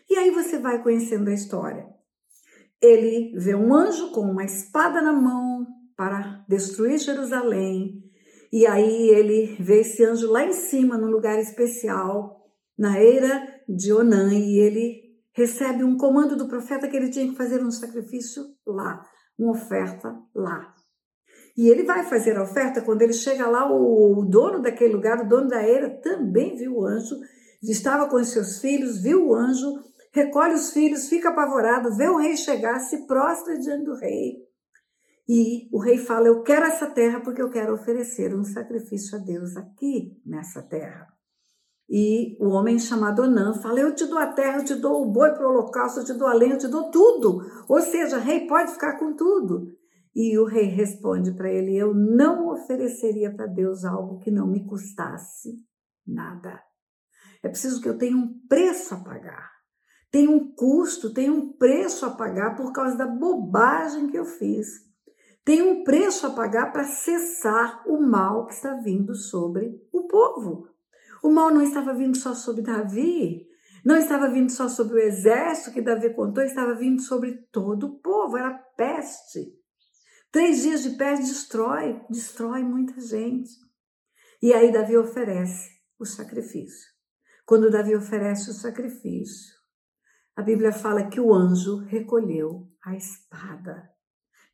E 0.09 0.17
aí 0.17 0.31
você 0.31 0.59
vai 0.59 0.83
conhecendo 0.83 1.29
a 1.29 1.33
história. 1.33 1.87
Ele 2.81 3.33
vê 3.37 3.55
um 3.55 3.73
anjo 3.73 4.11
com 4.11 4.19
uma 4.19 4.43
espada 4.43 5.01
na 5.01 5.13
mão 5.13 5.65
para 5.95 6.43
destruir 6.49 6.97
Jerusalém 6.97 8.03
e 8.51 8.67
aí 8.67 9.11
ele 9.11 9.55
vê 9.61 9.79
esse 9.79 10.03
anjo 10.03 10.29
lá 10.29 10.45
em 10.45 10.51
cima, 10.51 10.97
num 10.97 11.09
lugar 11.09 11.39
especial, 11.39 12.51
na 12.77 13.01
eira 13.01 13.47
de 13.65 13.93
Onã, 13.93 14.33
e 14.33 14.59
ele 14.59 15.12
recebe 15.33 15.83
um 15.83 15.97
comando 15.97 16.35
do 16.35 16.47
profeta 16.47 16.87
que 16.87 16.95
ele 16.95 17.09
tinha 17.09 17.29
que 17.29 17.35
fazer 17.35 17.63
um 17.63 17.71
sacrifício 17.71 18.43
lá, 18.65 19.03
uma 19.37 19.51
oferta 19.51 20.15
lá. 20.33 20.73
E 21.57 21.67
ele 21.67 21.83
vai 21.83 22.03
fazer 22.05 22.37
a 22.37 22.43
oferta, 22.43 22.81
quando 22.81 23.01
ele 23.01 23.13
chega 23.13 23.47
lá, 23.47 23.71
o 23.71 24.25
dono 24.25 24.61
daquele 24.61 24.93
lugar, 24.93 25.21
o 25.21 25.27
dono 25.27 25.47
da 25.47 25.63
eira, 25.63 25.89
também 26.01 26.55
viu 26.55 26.77
o 26.77 26.85
anjo, 26.85 27.15
estava 27.61 28.07
com 28.09 28.17
os 28.17 28.29
seus 28.29 28.59
filhos, 28.59 29.01
viu 29.01 29.27
o 29.27 29.35
anjo, 29.35 29.71
recolhe 30.11 30.53
os 30.53 30.71
filhos, 30.71 31.09
fica 31.09 31.29
apavorado, 31.29 31.95
vê 31.95 32.07
o 32.07 32.17
rei 32.17 32.35
chegar, 32.35 32.79
se 32.79 33.05
prostra 33.05 33.59
diante 33.59 33.85
do 33.85 33.95
rei 33.95 34.43
e 35.27 35.69
o 35.71 35.79
rei 35.79 35.97
fala: 35.97 36.27
Eu 36.27 36.43
quero 36.43 36.65
essa 36.65 36.89
terra 36.89 37.21
porque 37.21 37.41
eu 37.41 37.49
quero 37.49 37.73
oferecer 37.73 38.35
um 38.35 38.43
sacrifício 38.43 39.17
a 39.17 39.21
Deus 39.21 39.55
aqui 39.55 40.21
nessa 40.25 40.61
terra. 40.61 41.12
E 41.95 42.35
o 42.39 42.49
homem 42.49 42.79
chamado 42.79 43.21
Onã 43.21 43.53
fala: 43.53 43.79
Eu 43.79 43.93
te 43.93 44.07
dou 44.07 44.17
a 44.17 44.25
terra, 44.25 44.57
eu 44.57 44.65
te 44.65 44.73
dou 44.73 45.03
o 45.03 45.11
boi 45.11 45.29
para 45.29 45.47
o 45.47 45.51
holocausto, 45.51 45.99
eu 45.99 46.05
te 46.05 46.13
dou 46.13 46.27
a 46.27 46.33
lenha, 46.33 46.55
eu 46.55 46.57
te 46.57 46.67
dou 46.67 46.89
tudo. 46.89 47.45
Ou 47.69 47.79
seja, 47.81 48.17
rei 48.17 48.47
pode 48.47 48.71
ficar 48.71 48.97
com 48.97 49.15
tudo. 49.15 49.67
E 50.15 50.35
o 50.39 50.43
rei 50.43 50.65
responde 50.65 51.31
para 51.33 51.51
ele: 51.51 51.77
Eu 51.77 51.93
não 51.93 52.47
ofereceria 52.47 53.31
para 53.31 53.45
Deus 53.45 53.85
algo 53.85 54.17
que 54.17 54.31
não 54.31 54.47
me 54.47 54.65
custasse 54.65 55.53
nada. 56.07 56.59
É 57.43 57.47
preciso 57.47 57.79
que 57.79 57.87
eu 57.87 57.95
tenha 57.95 58.17
um 58.17 58.39
preço 58.49 58.95
a 58.95 58.97
pagar. 58.97 59.51
Tem 60.09 60.27
um 60.27 60.51
custo, 60.51 61.13
tem 61.13 61.29
um 61.29 61.53
preço 61.53 62.07
a 62.07 62.09
pagar 62.09 62.55
por 62.55 62.73
causa 62.73 62.97
da 62.97 63.05
bobagem 63.05 64.07
que 64.07 64.17
eu 64.17 64.25
fiz 64.25 64.91
tem 65.45 65.61
um 65.61 65.83
preço 65.83 66.25
a 66.25 66.29
pagar 66.29 66.71
para 66.71 66.85
cessar 66.85 67.83
o 67.85 68.01
mal 68.01 68.45
que 68.45 68.53
está 68.53 68.75
vindo 68.75 69.13
sobre 69.13 69.77
o 69.91 70.07
povo. 70.07 70.72
O 71.23 71.31
mal 71.31 71.51
não 71.51 71.61
estava 71.61 71.93
vindo 71.93 72.17
só 72.17 72.35
sobre 72.35 72.61
Davi, 72.61 73.47
não 73.85 73.95
estava 73.95 74.29
vindo 74.29 74.51
só 74.51 74.67
sobre 74.67 74.95
o 74.95 74.99
exército 74.99 75.71
que 75.71 75.81
Davi 75.81 76.13
contou, 76.13 76.43
estava 76.43 76.75
vindo 76.75 77.01
sobre 77.01 77.33
todo 77.49 77.87
o 77.87 77.99
povo, 77.99 78.37
era 78.37 78.53
peste. 78.53 79.57
Três 80.31 80.63
dias 80.63 80.83
de 80.83 80.91
peste 80.91 81.25
destrói, 81.25 82.01
destrói 82.09 82.61
muita 82.63 82.99
gente. 82.99 83.51
E 84.41 84.53
aí 84.53 84.71
Davi 84.71 84.97
oferece 84.97 85.69
o 85.97 86.05
sacrifício. 86.05 86.91
Quando 87.45 87.71
Davi 87.71 87.95
oferece 87.95 88.49
o 88.49 88.53
sacrifício, 88.53 89.53
a 90.35 90.41
Bíblia 90.41 90.73
fala 90.73 91.07
que 91.07 91.19
o 91.19 91.33
anjo 91.33 91.77
recolheu 91.85 92.67
a 92.83 92.95
espada. 92.95 93.89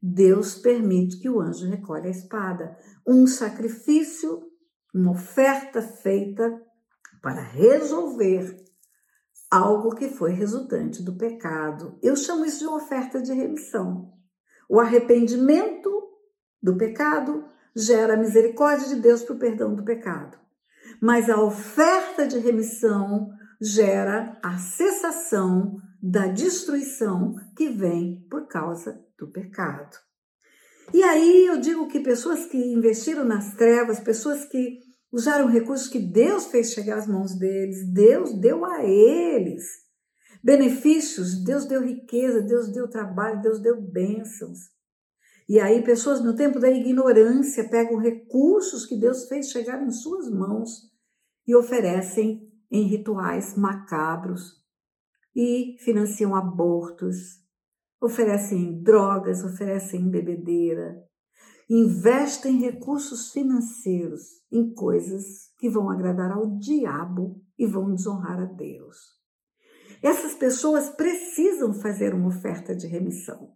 Deus 0.01 0.55
permite 0.55 1.19
que 1.19 1.29
o 1.29 1.41
anjo 1.41 1.67
recolha 1.69 2.05
a 2.05 2.11
espada. 2.11 2.77
Um 3.07 3.25
sacrifício, 3.25 4.48
uma 4.99 5.11
oferta 5.11 5.81
feita 5.81 6.61
para 7.21 7.41
resolver 7.41 8.55
algo 9.49 9.95
que 9.95 10.09
foi 10.09 10.31
resultante 10.31 11.01
do 11.01 11.15
pecado. 11.15 11.97
Eu 12.03 12.15
chamo 12.15 12.45
isso 12.45 12.59
de 12.59 12.65
uma 12.65 12.77
oferta 12.77 13.21
de 13.21 13.33
remissão. 13.33 14.13
O 14.69 14.79
arrependimento 14.79 15.89
do 16.61 16.77
pecado 16.77 17.45
gera 17.75 18.13
a 18.13 18.17
misericórdia 18.17 18.87
de 18.89 19.01
Deus 19.01 19.23
para 19.23 19.35
o 19.35 19.39
perdão 19.39 19.73
do 19.73 19.83
pecado. 19.83 20.37
Mas 21.01 21.29
a 21.29 21.41
oferta 21.41 22.27
de 22.27 22.37
remissão 22.37 23.29
gera 23.61 24.37
a 24.43 24.57
cessação 24.57 25.77
da 26.01 26.27
destruição 26.27 27.35
que 27.55 27.69
vem 27.69 28.25
por 28.29 28.47
causa 28.47 29.03
do 29.17 29.27
pecado. 29.31 29.97
E 30.93 31.03
aí 31.03 31.45
eu 31.45 31.59
digo 31.59 31.87
que 31.87 31.99
pessoas 31.99 32.45
que 32.45 32.57
investiram 32.57 33.23
nas 33.23 33.53
trevas, 33.55 33.99
pessoas 33.99 34.45
que 34.45 34.88
usaram 35.11 35.47
recursos 35.47 35.87
que 35.87 35.99
Deus 35.99 36.47
fez 36.47 36.71
chegar 36.71 36.97
às 36.97 37.07
mãos 37.07 37.37
deles, 37.37 37.91
Deus 37.91 38.33
deu 38.39 38.65
a 38.65 38.83
eles 38.83 39.89
benefícios, 40.43 41.43
Deus 41.43 41.65
deu 41.65 41.83
riqueza, 41.83 42.41
Deus 42.41 42.71
deu 42.71 42.89
trabalho, 42.89 43.41
Deus 43.41 43.59
deu 43.59 43.81
bênçãos. 43.81 44.59
E 45.47 45.59
aí 45.59 45.83
pessoas 45.83 46.23
no 46.23 46.35
tempo 46.35 46.59
da 46.59 46.69
ignorância 46.69 47.67
pegam 47.69 47.97
recursos 47.97 48.85
que 48.85 48.95
Deus 48.95 49.27
fez 49.27 49.49
chegar 49.49 49.81
em 49.83 49.91
suas 49.91 50.29
mãos 50.29 50.91
e 51.47 51.55
oferecem 51.55 52.47
em 52.71 52.83
rituais 52.83 53.57
macabros 53.57 54.59
e 55.35 55.75
financiam 55.79 56.35
abortos, 56.35 57.43
oferecem 57.99 58.81
drogas, 58.81 59.43
oferecem 59.43 60.09
bebedeira, 60.09 61.03
investem 61.69 62.57
recursos 62.57 63.31
financeiros 63.31 64.21
em 64.51 64.73
coisas 64.73 65.53
que 65.59 65.69
vão 65.69 65.89
agradar 65.89 66.31
ao 66.31 66.57
diabo 66.57 67.39
e 67.57 67.67
vão 67.67 67.93
desonrar 67.93 68.39
a 68.39 68.45
Deus. 68.45 68.97
Essas 70.01 70.33
pessoas 70.33 70.89
precisam 70.89 71.73
fazer 71.73 72.15
uma 72.15 72.29
oferta 72.29 72.75
de 72.75 72.87
remissão. 72.87 73.53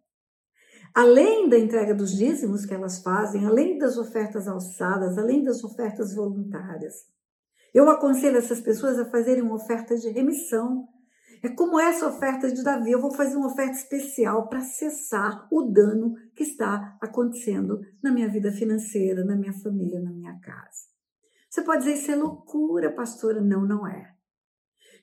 Além 0.94 1.50
da 1.50 1.58
entrega 1.58 1.96
dos 1.96 2.12
dízimos 2.12 2.66
que 2.66 2.74
elas 2.74 3.02
fazem, 3.02 3.46
além 3.46 3.80
das 3.80 3.98
ofertas 3.98 4.48
alçadas, 4.48 5.18
além 5.18 5.44
das 5.44 5.64
ofertas 5.64 6.14
voluntárias, 6.14 6.94
eu 7.74 7.90
aconselho 7.90 8.38
essas 8.38 8.62
pessoas 8.62 9.00
a 9.00 9.10
fazerem 9.10 9.42
uma 9.42 9.56
oferta 9.56 9.96
de 9.96 10.10
remissão 10.10 10.88
é 11.44 11.50
como 11.50 11.78
essa 11.78 12.08
oferta 12.08 12.50
de 12.50 12.64
Davi. 12.64 12.92
Eu 12.92 13.02
vou 13.02 13.14
fazer 13.14 13.36
uma 13.36 13.52
oferta 13.52 13.74
especial 13.74 14.48
para 14.48 14.62
cessar 14.62 15.46
o 15.52 15.64
dano 15.64 16.16
que 16.34 16.44
está 16.44 16.98
acontecendo 17.02 17.82
na 18.02 18.12
minha 18.12 18.30
vida 18.30 18.50
financeira, 18.52 19.26
na 19.26 19.36
minha 19.36 19.52
família, 19.52 20.02
na 20.02 20.10
minha 20.10 20.40
casa. 20.40 20.88
Você 21.50 21.62
pode 21.62 21.84
dizer 21.84 21.96
isso 21.96 22.12
é 22.12 22.16
loucura, 22.16 22.90
pastora. 22.92 23.42
Não, 23.42 23.66
não 23.66 23.86
é. 23.86 24.16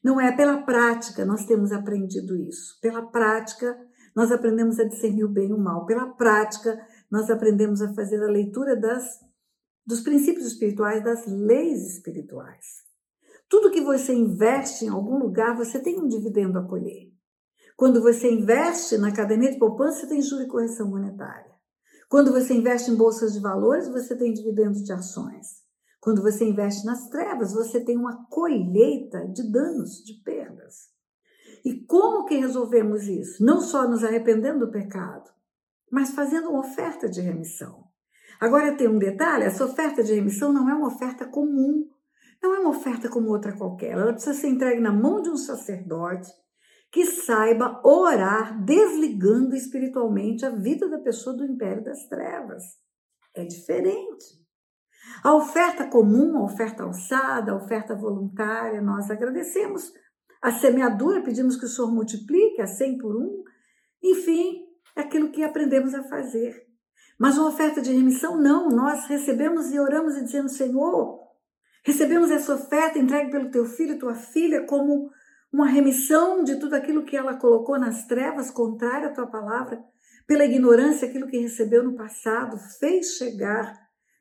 Não 0.03 0.19
é. 0.19 0.35
Pela 0.35 0.63
prática, 0.63 1.27
nós 1.27 1.45
temos 1.45 1.73
aprendido 1.73 2.35
isso. 2.35 2.81
Pela 2.81 3.03
prática, 3.03 3.79
nós 4.17 4.33
aprendemos 4.33 4.81
a 4.81 4.85
discernir 4.85 5.25
o 5.25 5.29
bem 5.29 5.51
e 5.51 5.53
o 5.53 5.59
mal. 5.59 5.85
Pela 5.85 6.07
prática, 6.15 6.81
nós 7.11 7.29
aprendemos 7.29 7.83
a 7.83 7.93
fazer 7.93 8.25
a 8.25 8.31
leitura 8.31 8.75
das 8.75 9.21
dos 9.87 10.01
princípios 10.01 10.47
espirituais, 10.47 11.03
das 11.03 11.27
leis 11.27 11.97
espirituais. 11.97 12.80
Tudo 13.51 13.73
que 13.73 13.81
você 13.81 14.15
investe 14.15 14.85
em 14.85 14.89
algum 14.89 15.19
lugar, 15.19 15.57
você 15.57 15.81
tem 15.81 15.99
um 15.99 16.07
dividendo 16.07 16.57
a 16.57 16.63
colher. 16.63 17.11
Quando 17.77 18.01
você 18.01 18.31
investe 18.31 18.97
na 18.97 19.13
caderneta 19.13 19.55
de 19.55 19.59
poupança, 19.59 20.01
você 20.01 20.07
tem 20.07 20.23
juros 20.23 20.47
e 20.47 20.49
correção 20.49 20.89
monetária. 20.89 21.51
Quando 22.09 22.31
você 22.31 22.55
investe 22.55 22.93
em 22.93 22.97
bolsas 22.97 23.33
de 23.33 23.41
valores, 23.41 23.89
você 23.89 24.17
tem 24.17 24.33
dividendos 24.33 24.85
de 24.85 24.93
ações. 24.93 25.65
Quando 26.01 26.23
você 26.23 26.49
investe 26.49 26.87
nas 26.87 27.09
trevas, 27.09 27.53
você 27.53 27.85
tem 27.85 27.97
uma 27.97 28.25
colheita 28.29 29.27
de 29.27 29.51
danos, 29.51 30.03
de 30.05 30.15
perdas. 30.23 30.89
E 31.65 31.85
como 31.87 32.27
que 32.27 32.37
resolvemos 32.37 33.09
isso? 33.09 33.45
Não 33.45 33.61
só 33.61 33.89
nos 33.89 34.05
arrependendo 34.05 34.67
do 34.67 34.71
pecado, 34.71 35.29
mas 35.91 36.13
fazendo 36.13 36.51
uma 36.51 36.61
oferta 36.61 37.09
de 37.09 37.21
remissão. 37.21 37.85
Agora 38.41 38.77
tem 38.77 38.87
um 38.87 38.99
detalhe: 38.99 39.45
essa 39.45 39.65
oferta 39.65 40.05
de 40.05 40.15
remissão 40.15 40.53
não 40.53 40.71
é 40.71 40.75
uma 40.75 40.89
oferta 40.89 41.27
comum, 41.27 41.89
não 42.43 42.55
é 42.55 42.59
uma 42.61 42.71
oferta 42.71 43.09
como 43.09 43.31
outra 43.31 43.57
qualquer. 43.57 43.93
Ela 43.93 44.13
precisa 44.13 44.35
ser 44.35 44.49
entregue 44.49 44.81
na 44.81 44.93
mão 44.93 45.21
de 45.21 45.31
um 45.31 45.37
sacerdote 45.37 46.31
que 46.91 47.05
saiba 47.05 47.81
orar, 47.85 48.65
desligando 48.65 49.55
espiritualmente 49.55 50.45
a 50.45 50.51
vida 50.51 50.89
da 50.89 50.99
pessoa 50.99 51.37
do 51.37 51.45
império 51.45 51.85
das 51.85 52.07
trevas. 52.09 52.63
É 53.35 53.45
diferente. 53.45 54.41
A 55.23 55.35
oferta 55.35 55.87
comum, 55.87 56.37
a 56.39 56.45
oferta 56.45 56.83
alçada, 56.83 57.53
a 57.53 57.57
oferta 57.57 57.95
voluntária, 57.95 58.83
nós 58.83 59.11
agradecemos. 59.11 59.93
A 60.43 60.53
semeadura, 60.53 61.23
pedimos 61.23 61.57
que 61.57 61.67
o 61.67 61.69
Senhor 61.69 61.93
multiplique 61.93 62.61
a 62.61 62.67
100 62.67 62.99
por 62.99 63.15
um. 63.15 63.45
Enfim, 64.03 64.65
é 64.97 65.03
aquilo 65.03 65.31
que 65.31 65.45
aprendemos 65.45 65.95
a 65.95 66.03
fazer. 66.05 66.67
Mas 67.19 67.37
uma 67.37 67.49
oferta 67.49 67.83
de 67.83 67.93
remissão, 67.93 68.37
não. 68.37 68.69
Nós 68.69 69.07
recebemos 69.07 69.71
e 69.71 69.79
oramos 69.79 70.17
e 70.17 70.25
dizemos, 70.25 70.57
Senhor, 70.57 71.20
recebemos 71.85 72.31
essa 72.31 72.55
oferta 72.55 72.99
entregue 72.99 73.31
pelo 73.31 73.51
teu 73.51 73.65
filho 73.65 73.95
e 73.95 73.99
tua 73.99 74.15
filha 74.15 74.65
como 74.67 75.11
uma 75.53 75.67
remissão 75.67 76.45
de 76.45 76.57
tudo 76.57 76.75
aquilo 76.75 77.05
que 77.05 77.17
ela 77.17 77.37
colocou 77.37 77.79
nas 77.79 78.07
trevas, 78.07 78.51
contrário 78.51 79.09
à 79.09 79.13
tua 79.13 79.27
palavra, 79.27 79.83
pela 80.27 80.45
ignorância, 80.45 81.09
aquilo 81.09 81.27
que 81.27 81.39
recebeu 81.39 81.83
no 81.83 81.97
passado, 81.97 82.57
fez 82.79 83.15
chegar 83.15 83.77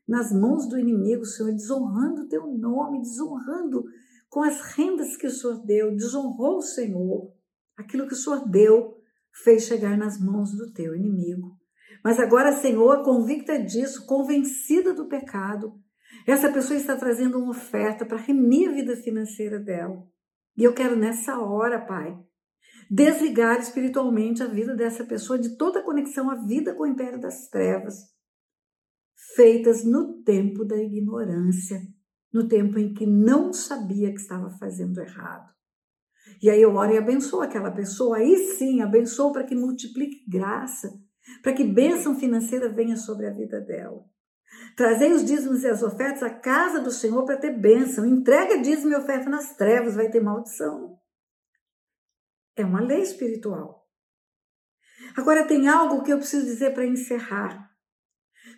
nas 0.08 0.32
mãos 0.32 0.68
do 0.68 0.80
inimigo, 0.80 1.24
Senhor, 1.24 1.52
desonrando 1.52 2.24
o 2.24 2.28
teu 2.28 2.48
nome, 2.48 3.00
desonrando 3.00 3.86
com 4.28 4.42
as 4.42 4.60
rendas 4.60 5.16
que 5.16 5.28
o 5.28 5.32
Senhor 5.32 5.64
deu, 5.64 5.96
desonrou 5.96 6.58
o 6.58 6.64
Senhor. 6.64 7.32
Aquilo 7.78 8.08
que 8.08 8.14
o 8.14 8.18
Senhor 8.18 8.50
deu 8.50 8.98
fez 9.44 9.64
chegar 9.64 9.96
nas 9.98 10.20
mãos 10.20 10.52
do 10.52 10.74
teu 10.74 10.96
inimigo. 10.96 11.56
Mas 12.04 12.20
agora, 12.20 12.54
Senhor, 12.54 13.04
convicta 13.04 13.60
disso, 13.60 14.08
convencida 14.08 14.94
do 14.94 15.08
pecado, 15.08 15.80
essa 16.32 16.52
pessoa 16.52 16.78
está 16.78 16.96
trazendo 16.96 17.40
uma 17.40 17.52
oferta 17.52 18.06
para 18.06 18.18
remir 18.18 18.70
a 18.70 18.74
vida 18.74 18.96
financeira 18.96 19.60
dela. 19.60 20.06
E 20.58 20.64
eu 20.64 20.74
quero 20.74 20.96
nessa 20.96 21.40
hora, 21.40 21.80
Pai, 21.80 22.18
desligar 22.90 23.60
espiritualmente 23.60 24.44
a 24.44 24.48
vida 24.48 24.76
dessa 24.76 25.06
pessoa 25.06 25.40
de 25.40 25.56
toda 25.58 25.84
conexão 25.84 26.30
à 26.30 26.36
vida 26.36 26.74
com 26.74 26.84
o 26.84 26.88
império 26.88 27.20
das 27.20 27.48
trevas, 27.48 27.96
feitas 29.36 29.86
no 29.86 30.22
tempo 30.24 30.66
da 30.66 30.78
ignorância, 30.78 31.80
no 32.34 32.48
tempo 32.48 32.78
em 32.78 32.94
que 32.94 33.06
não 33.06 33.54
sabia 33.54 34.10
que 34.10 34.20
estava 34.20 34.50
fazendo 34.58 35.00
errado. 35.00 35.54
E 36.42 36.50
aí 36.50 36.62
eu 36.62 36.76
oro 36.76 36.94
e 36.94 36.98
abençoo 36.98 37.42
aquela 37.42 37.72
pessoa, 37.72 38.18
aí 38.18 38.36
sim, 38.58 38.82
abençoo 38.82 39.32
para 39.32 39.44
que 39.44 39.56
multiplique 39.56 40.30
graça, 40.30 40.90
para 41.42 41.54
que 41.54 41.64
bênção 41.64 42.16
financeira 42.20 42.70
venha 42.70 42.96
sobre 42.96 43.28
a 43.28 43.34
vida 43.34 43.60
dela. 43.62 44.04
Trazei 44.76 45.12
os 45.12 45.26
dízimos 45.26 45.64
e 45.64 45.68
as 45.68 45.84
ofertas 45.84 46.24
à 46.24 46.30
casa 46.30 46.80
do 46.80 46.92
Senhor 46.92 47.26
para 47.26 47.38
ter 47.38 47.52
bênção. 47.52 48.06
Entrega 48.06 48.62
dízimo 48.62 48.94
e 48.94 48.96
oferta 48.96 49.30
nas 49.30 49.56
trevas, 49.56 49.96
vai 49.96 50.10
ter 50.10 50.22
maldição. 50.22 50.98
É 52.56 52.64
uma 52.64 52.82
lei 52.82 53.02
espiritual. 53.02 53.88
Agora 55.16 55.46
tem 55.46 55.68
algo 55.68 56.04
que 56.04 56.12
eu 56.12 56.18
preciso 56.18 56.46
dizer 56.46 56.74
para 56.74 56.86
encerrar. 56.86 57.70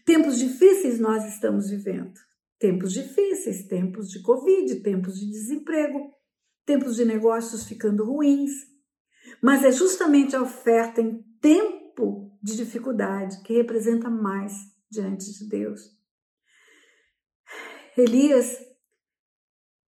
Tempos 0.06 0.38
difíceis 0.38 1.00
nós 1.00 1.26
estamos 1.26 1.70
vivendo. 1.70 2.14
Tempos 2.60 2.94
difíceis, 2.94 3.68
tempos 3.68 4.10
de 4.10 4.22
Covid, 4.22 4.82
tempos 4.82 5.20
de 5.20 5.30
desemprego, 5.30 6.14
tempos 6.66 6.96
de 6.96 7.06
negócios 7.06 7.66
ficando 7.66 8.06
ruins. 8.06 8.52
Mas 9.42 9.64
é 9.64 9.72
justamente 9.72 10.36
a 10.36 10.42
oferta 10.42 11.02
em 11.02 11.24
tempo 11.40 12.38
de 12.42 12.56
dificuldade 12.56 13.42
que 13.42 13.54
representa 13.54 14.10
mais 14.10 14.71
diante 14.92 15.32
de 15.32 15.48
Deus. 15.48 15.90
Elias 17.98 18.58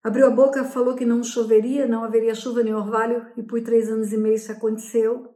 abriu 0.01 0.27
a 0.27 0.29
boca, 0.29 0.63
falou 0.63 0.95
que 0.95 1.05
não 1.05 1.23
choveria, 1.23 1.87
não 1.87 2.03
haveria 2.03 2.33
chuva 2.33 2.63
nem 2.63 2.73
orvalho, 2.73 3.31
e 3.37 3.43
por 3.43 3.61
três 3.61 3.89
anos 3.89 4.13
e 4.13 4.17
meio 4.17 4.35
isso 4.35 4.51
aconteceu. 4.51 5.35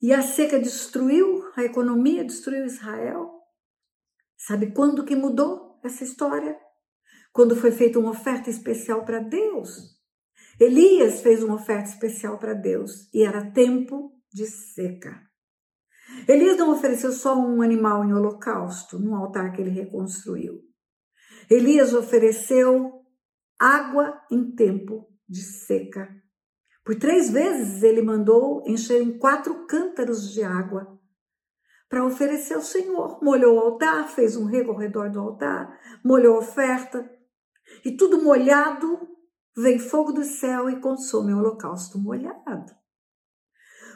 E 0.00 0.12
a 0.12 0.22
seca 0.22 0.60
destruiu 0.60 1.42
a 1.56 1.64
economia, 1.64 2.24
destruiu 2.24 2.64
Israel. 2.64 3.30
Sabe 4.36 4.72
quando 4.72 5.04
que 5.04 5.16
mudou 5.16 5.80
essa 5.82 6.04
história? 6.04 6.56
Quando 7.32 7.56
foi 7.56 7.72
feita 7.72 7.98
uma 7.98 8.10
oferta 8.10 8.48
especial 8.48 9.04
para 9.04 9.18
Deus. 9.18 9.98
Elias 10.60 11.20
fez 11.20 11.42
uma 11.42 11.56
oferta 11.56 11.88
especial 11.90 12.38
para 12.38 12.54
Deus 12.54 13.12
e 13.12 13.22
era 13.22 13.50
tempo 13.50 14.12
de 14.32 14.46
seca. 14.46 15.27
Elias 16.26 16.56
não 16.56 16.72
ofereceu 16.72 17.12
só 17.12 17.38
um 17.38 17.62
animal 17.62 18.04
em 18.04 18.12
holocausto, 18.12 18.98
num 18.98 19.14
altar 19.14 19.52
que 19.52 19.60
ele 19.60 19.70
reconstruiu. 19.70 20.60
Elias 21.50 21.94
ofereceu 21.94 23.02
água 23.58 24.20
em 24.30 24.54
tempo 24.54 25.08
de 25.28 25.42
seca. 25.42 26.08
Por 26.84 26.94
três 26.96 27.30
vezes 27.30 27.82
ele 27.82 28.00
mandou 28.00 28.62
encherem 28.66 29.18
quatro 29.18 29.66
cântaros 29.66 30.32
de 30.32 30.42
água 30.42 30.98
para 31.88 32.04
oferecer 32.04 32.54
ao 32.54 32.62
Senhor. 32.62 33.22
Molhou 33.22 33.56
o 33.56 33.60
altar, 33.60 34.08
fez 34.08 34.36
um 34.36 34.44
rego 34.44 34.72
ao 34.72 34.78
redor 34.78 35.10
do 35.10 35.20
altar, 35.20 35.78
molhou 36.04 36.36
a 36.36 36.40
oferta. 36.40 37.10
E 37.84 37.96
tudo 37.96 38.22
molhado, 38.22 39.08
vem 39.56 39.78
fogo 39.78 40.12
do 40.12 40.24
céu 40.24 40.70
e 40.70 40.80
consome 40.80 41.32
o 41.32 41.38
holocausto 41.38 41.98
molhado. 41.98 42.72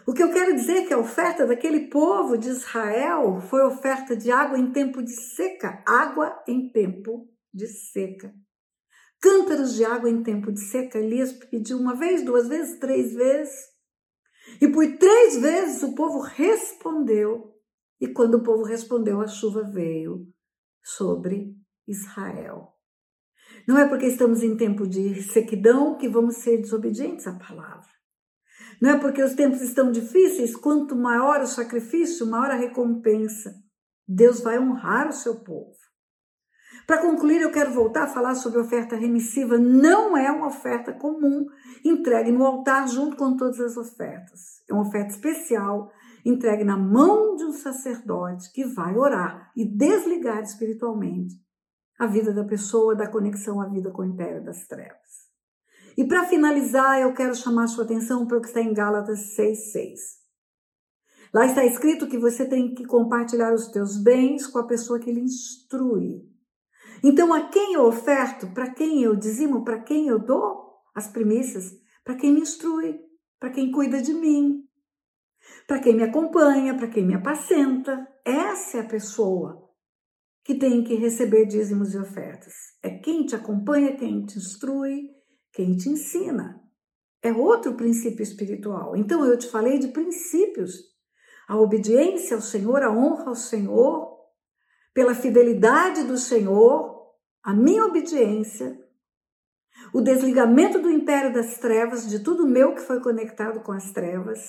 O 0.07 0.13
que 0.13 0.23
eu 0.23 0.33
quero 0.33 0.55
dizer 0.55 0.79
é 0.79 0.87
que 0.87 0.93
a 0.93 0.99
oferta 0.99 1.47
daquele 1.47 1.89
povo 1.89 2.37
de 2.37 2.49
Israel 2.49 3.41
foi 3.43 3.63
oferta 3.65 4.17
de 4.17 4.33
água 4.33 4.59
em 4.59 4.73
tempo 4.73 5.01
de 5.01 5.13
seca, 5.13 5.83
água 5.87 6.43
em 6.49 6.71
tempo 6.71 7.29
de 7.55 7.69
seca. 7.69 8.35
Cântaros 9.21 9.75
de 9.75 9.85
água 9.85 10.11
em 10.11 10.23
tempo 10.23 10.51
de 10.51 10.61
seca, 10.61 10.99
Elias 10.99 11.33
pediu 11.33 11.79
uma 11.79 11.95
vez, 11.95 12.25
duas 12.25 12.49
vezes, 12.49 12.81
três 12.81 13.15
vezes. 13.15 13.55
E 14.61 14.67
por 14.67 14.85
três 14.99 15.41
vezes 15.41 15.83
o 15.85 15.95
povo 15.95 16.19
respondeu. 16.21 17.55
E 18.01 18.09
quando 18.09 18.35
o 18.35 18.43
povo 18.43 18.65
respondeu, 18.65 19.21
a 19.21 19.29
chuva 19.29 19.63
veio 19.63 20.27
sobre 20.83 21.55
Israel. 21.87 22.73
Não 23.69 23.79
é 23.79 23.89
porque 23.89 24.07
estamos 24.07 24.43
em 24.43 24.57
tempo 24.57 24.89
de 24.89 25.23
sequidão 25.23 25.97
que 25.97 26.09
vamos 26.09 26.39
ser 26.39 26.59
desobedientes 26.59 27.29
à 27.29 27.35
palavra. 27.35 27.92
Não 28.83 28.91
é 28.91 28.99
porque 28.99 29.23
os 29.23 29.35
tempos 29.35 29.63
estão 29.63 29.93
difíceis, 29.93 30.57
quanto 30.57 30.97
maior 30.97 31.41
o 31.41 31.47
sacrifício, 31.47 32.27
maior 32.27 32.51
a 32.51 32.57
recompensa. 32.57 33.55
Deus 34.09 34.41
vai 34.41 34.59
honrar 34.59 35.09
o 35.09 35.13
seu 35.13 35.37
povo. 35.37 35.77
Para 36.85 37.01
concluir, 37.01 37.41
eu 37.41 37.53
quero 37.53 37.73
voltar 37.73 38.03
a 38.03 38.13
falar 38.13 38.35
sobre 38.35 38.59
oferta 38.59 38.97
remissiva. 38.97 39.57
Não 39.57 40.17
é 40.17 40.33
uma 40.33 40.49
oferta 40.49 40.93
comum 40.93 41.47
entregue 41.85 42.33
no 42.33 42.45
altar 42.45 42.89
junto 42.89 43.17
com 43.17 43.37
todas 43.37 43.61
as 43.61 43.77
ofertas. 43.77 44.65
É 44.69 44.75
uma 44.75 44.83
oferta 44.83 45.13
especial 45.13 45.93
entregue 46.27 46.65
na 46.65 46.77
mão 46.77 47.37
de 47.37 47.45
um 47.45 47.53
sacerdote 47.53 48.51
que 48.53 48.65
vai 48.65 48.97
orar 48.97 49.53
e 49.57 49.65
desligar 49.65 50.43
espiritualmente 50.43 51.37
a 52.01 52.09
vida 52.09 52.35
da 52.35 52.43
pessoa 52.43 52.97
da 52.97 53.09
conexão 53.09 53.61
à 53.61 53.69
vida 53.69 53.93
com 53.93 54.03
o 54.03 54.07
império 54.07 54.43
das 54.45 54.67
trevas. 54.67 55.32
E 55.97 56.05
para 56.05 56.27
finalizar, 56.27 57.01
eu 57.01 57.13
quero 57.13 57.35
chamar 57.35 57.67
sua 57.67 57.85
atenção 57.85 58.27
para 58.27 58.39
o 58.39 58.41
que 58.41 58.49
está 58.49 58.61
em 58.61 58.73
Gálatas 58.73 59.37
6,6. 59.37 60.23
Lá 61.33 61.47
está 61.47 61.65
escrito 61.65 62.09
que 62.09 62.19
você 62.19 62.47
tem 62.47 62.75
que 62.75 62.85
compartilhar 62.85 63.55
os 63.55 63.69
teus 63.69 63.97
bens 64.03 64.47
com 64.47 64.59
a 64.59 64.67
pessoa 64.67 64.99
que 64.99 65.11
lhe 65.11 65.21
instrui. 65.21 66.23
Então, 67.03 67.33
a 67.33 67.49
quem 67.49 67.75
eu 67.75 67.85
oferto, 67.85 68.53
para 68.53 68.71
quem 68.71 69.03
eu 69.03 69.17
dizimo, 69.17 69.65
para 69.65 69.81
quem 69.81 70.09
eu 70.09 70.19
dou 70.19 70.77
as 70.95 71.09
premissas, 71.09 71.73
para 72.05 72.15
quem 72.15 72.33
me 72.33 72.41
instrui, 72.41 73.01
para 73.41 73.51
quem 73.51 73.73
cuida 73.73 74.01
de 74.01 74.13
mim, 74.13 74.63
para 75.67 75.81
quem 75.81 75.97
me 75.97 76.03
acompanha, 76.03 76.77
para 76.77 76.89
quem 76.89 77.05
me 77.05 77.15
apacenta. 77.15 78.07
Essa 78.25 78.79
é 78.79 78.81
a 78.81 78.89
pessoa 78.89 79.69
que 80.45 80.55
tem 80.55 80.85
que 80.85 80.95
receber 80.95 81.47
dízimos 81.47 81.95
e 81.95 81.99
ofertas. 81.99 82.55
É 82.83 82.91
quem 82.91 83.25
te 83.25 83.35
acompanha, 83.35 83.97
quem 83.97 84.25
te 84.25 84.39
instrui, 84.39 85.11
quem 85.53 85.77
te 85.77 85.89
ensina. 85.89 86.61
É 87.23 87.33
outro 87.33 87.75
princípio 87.75 88.23
espiritual. 88.23 88.97
Então, 88.97 89.25
eu 89.25 89.39
te 89.39 89.49
falei 89.49 89.79
de 89.79 89.89
princípios. 89.89 90.93
A 91.47 91.57
obediência 91.57 92.35
ao 92.35 92.43
Senhor, 92.43 92.83
a 92.83 92.91
honra 92.91 93.29
ao 93.29 93.35
Senhor, 93.35 94.19
pela 94.95 95.15
fidelidade 95.15 96.05
do 96.05 96.19
Senhor, 96.19 97.13
a 97.43 97.55
minha 97.55 97.85
obediência, 97.85 98.79
o 99.93 100.01
desligamento 100.01 100.79
do 100.79 100.91
império 100.91 101.33
das 101.33 101.59
trevas, 101.59 102.09
de 102.09 102.21
tudo 102.21 102.47
meu 102.47 102.75
que 102.75 102.81
foi 102.81 103.01
conectado 103.01 103.61
com 103.61 103.73
as 103.73 103.91
trevas, 103.93 104.41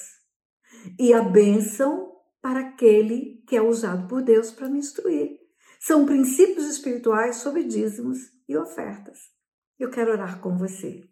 e 0.99 1.13
a 1.13 1.21
bênção 1.21 2.11
para 2.41 2.59
aquele 2.59 3.43
que 3.47 3.55
é 3.55 3.61
usado 3.61 4.07
por 4.07 4.21
Deus 4.21 4.51
para 4.51 4.69
me 4.69 4.79
instruir. 4.79 5.39
São 5.79 6.05
princípios 6.05 6.65
espirituais 6.65 7.37
sobre 7.37 7.63
dízimos 7.63 8.19
e 8.47 8.55
ofertas. 8.57 9.32
Eu 9.83 9.89
quero 9.89 10.13
orar 10.13 10.39
com 10.39 10.57
você. 10.57 11.03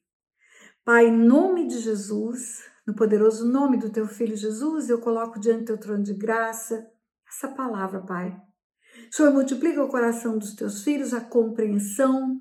Pai, 0.85 1.07
em 1.07 1.11
nome 1.11 1.67
de 1.67 1.77
Jesus, 1.79 2.63
no 2.87 2.95
poderoso 2.95 3.45
nome 3.45 3.77
do 3.77 3.89
teu 3.89 4.07
filho 4.07 4.37
Jesus, 4.37 4.89
eu 4.89 5.01
coloco 5.01 5.37
diante 5.41 5.63
do 5.63 5.65
teu 5.65 5.77
trono 5.77 6.03
de 6.03 6.13
graça 6.13 6.89
essa 7.27 7.49
palavra, 7.49 7.99
Pai. 7.99 8.33
Senhor, 9.11 9.33
multiplica 9.33 9.83
o 9.83 9.89
coração 9.89 10.37
dos 10.37 10.55
teus 10.55 10.85
filhos, 10.85 11.13
a 11.13 11.19
compreensão, 11.19 12.39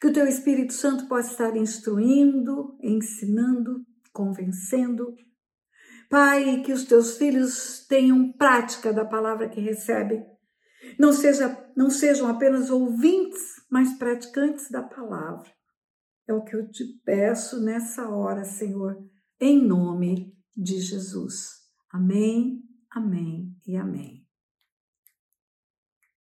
que 0.00 0.06
o 0.06 0.12
teu 0.14 0.26
Espírito 0.26 0.72
Santo 0.72 1.06
possa 1.08 1.32
estar 1.32 1.54
instruindo, 1.58 2.74
ensinando, 2.80 3.84
convencendo. 4.14 5.14
Pai, 6.08 6.62
que 6.64 6.72
os 6.72 6.84
teus 6.84 7.18
filhos 7.18 7.84
tenham 7.86 8.32
prática 8.32 8.94
da 8.94 9.04
palavra 9.04 9.46
que 9.46 9.60
recebem. 9.60 10.24
Não, 10.98 11.12
seja, 11.12 11.70
não 11.76 11.90
sejam 11.90 12.28
apenas 12.28 12.70
ouvintes, 12.70 13.56
mas 13.70 13.92
praticantes 13.98 14.70
da 14.70 14.82
palavra. 14.82 15.55
É 16.28 16.34
o 16.34 16.42
que 16.42 16.56
eu 16.56 16.68
te 16.68 16.84
peço 17.04 17.62
nessa 17.62 18.08
hora, 18.08 18.44
Senhor, 18.44 18.96
em 19.40 19.64
nome 19.64 20.34
de 20.56 20.80
Jesus. 20.80 21.50
Amém, 21.92 22.62
amém 22.90 23.54
e 23.66 23.76
amém. 23.76 24.25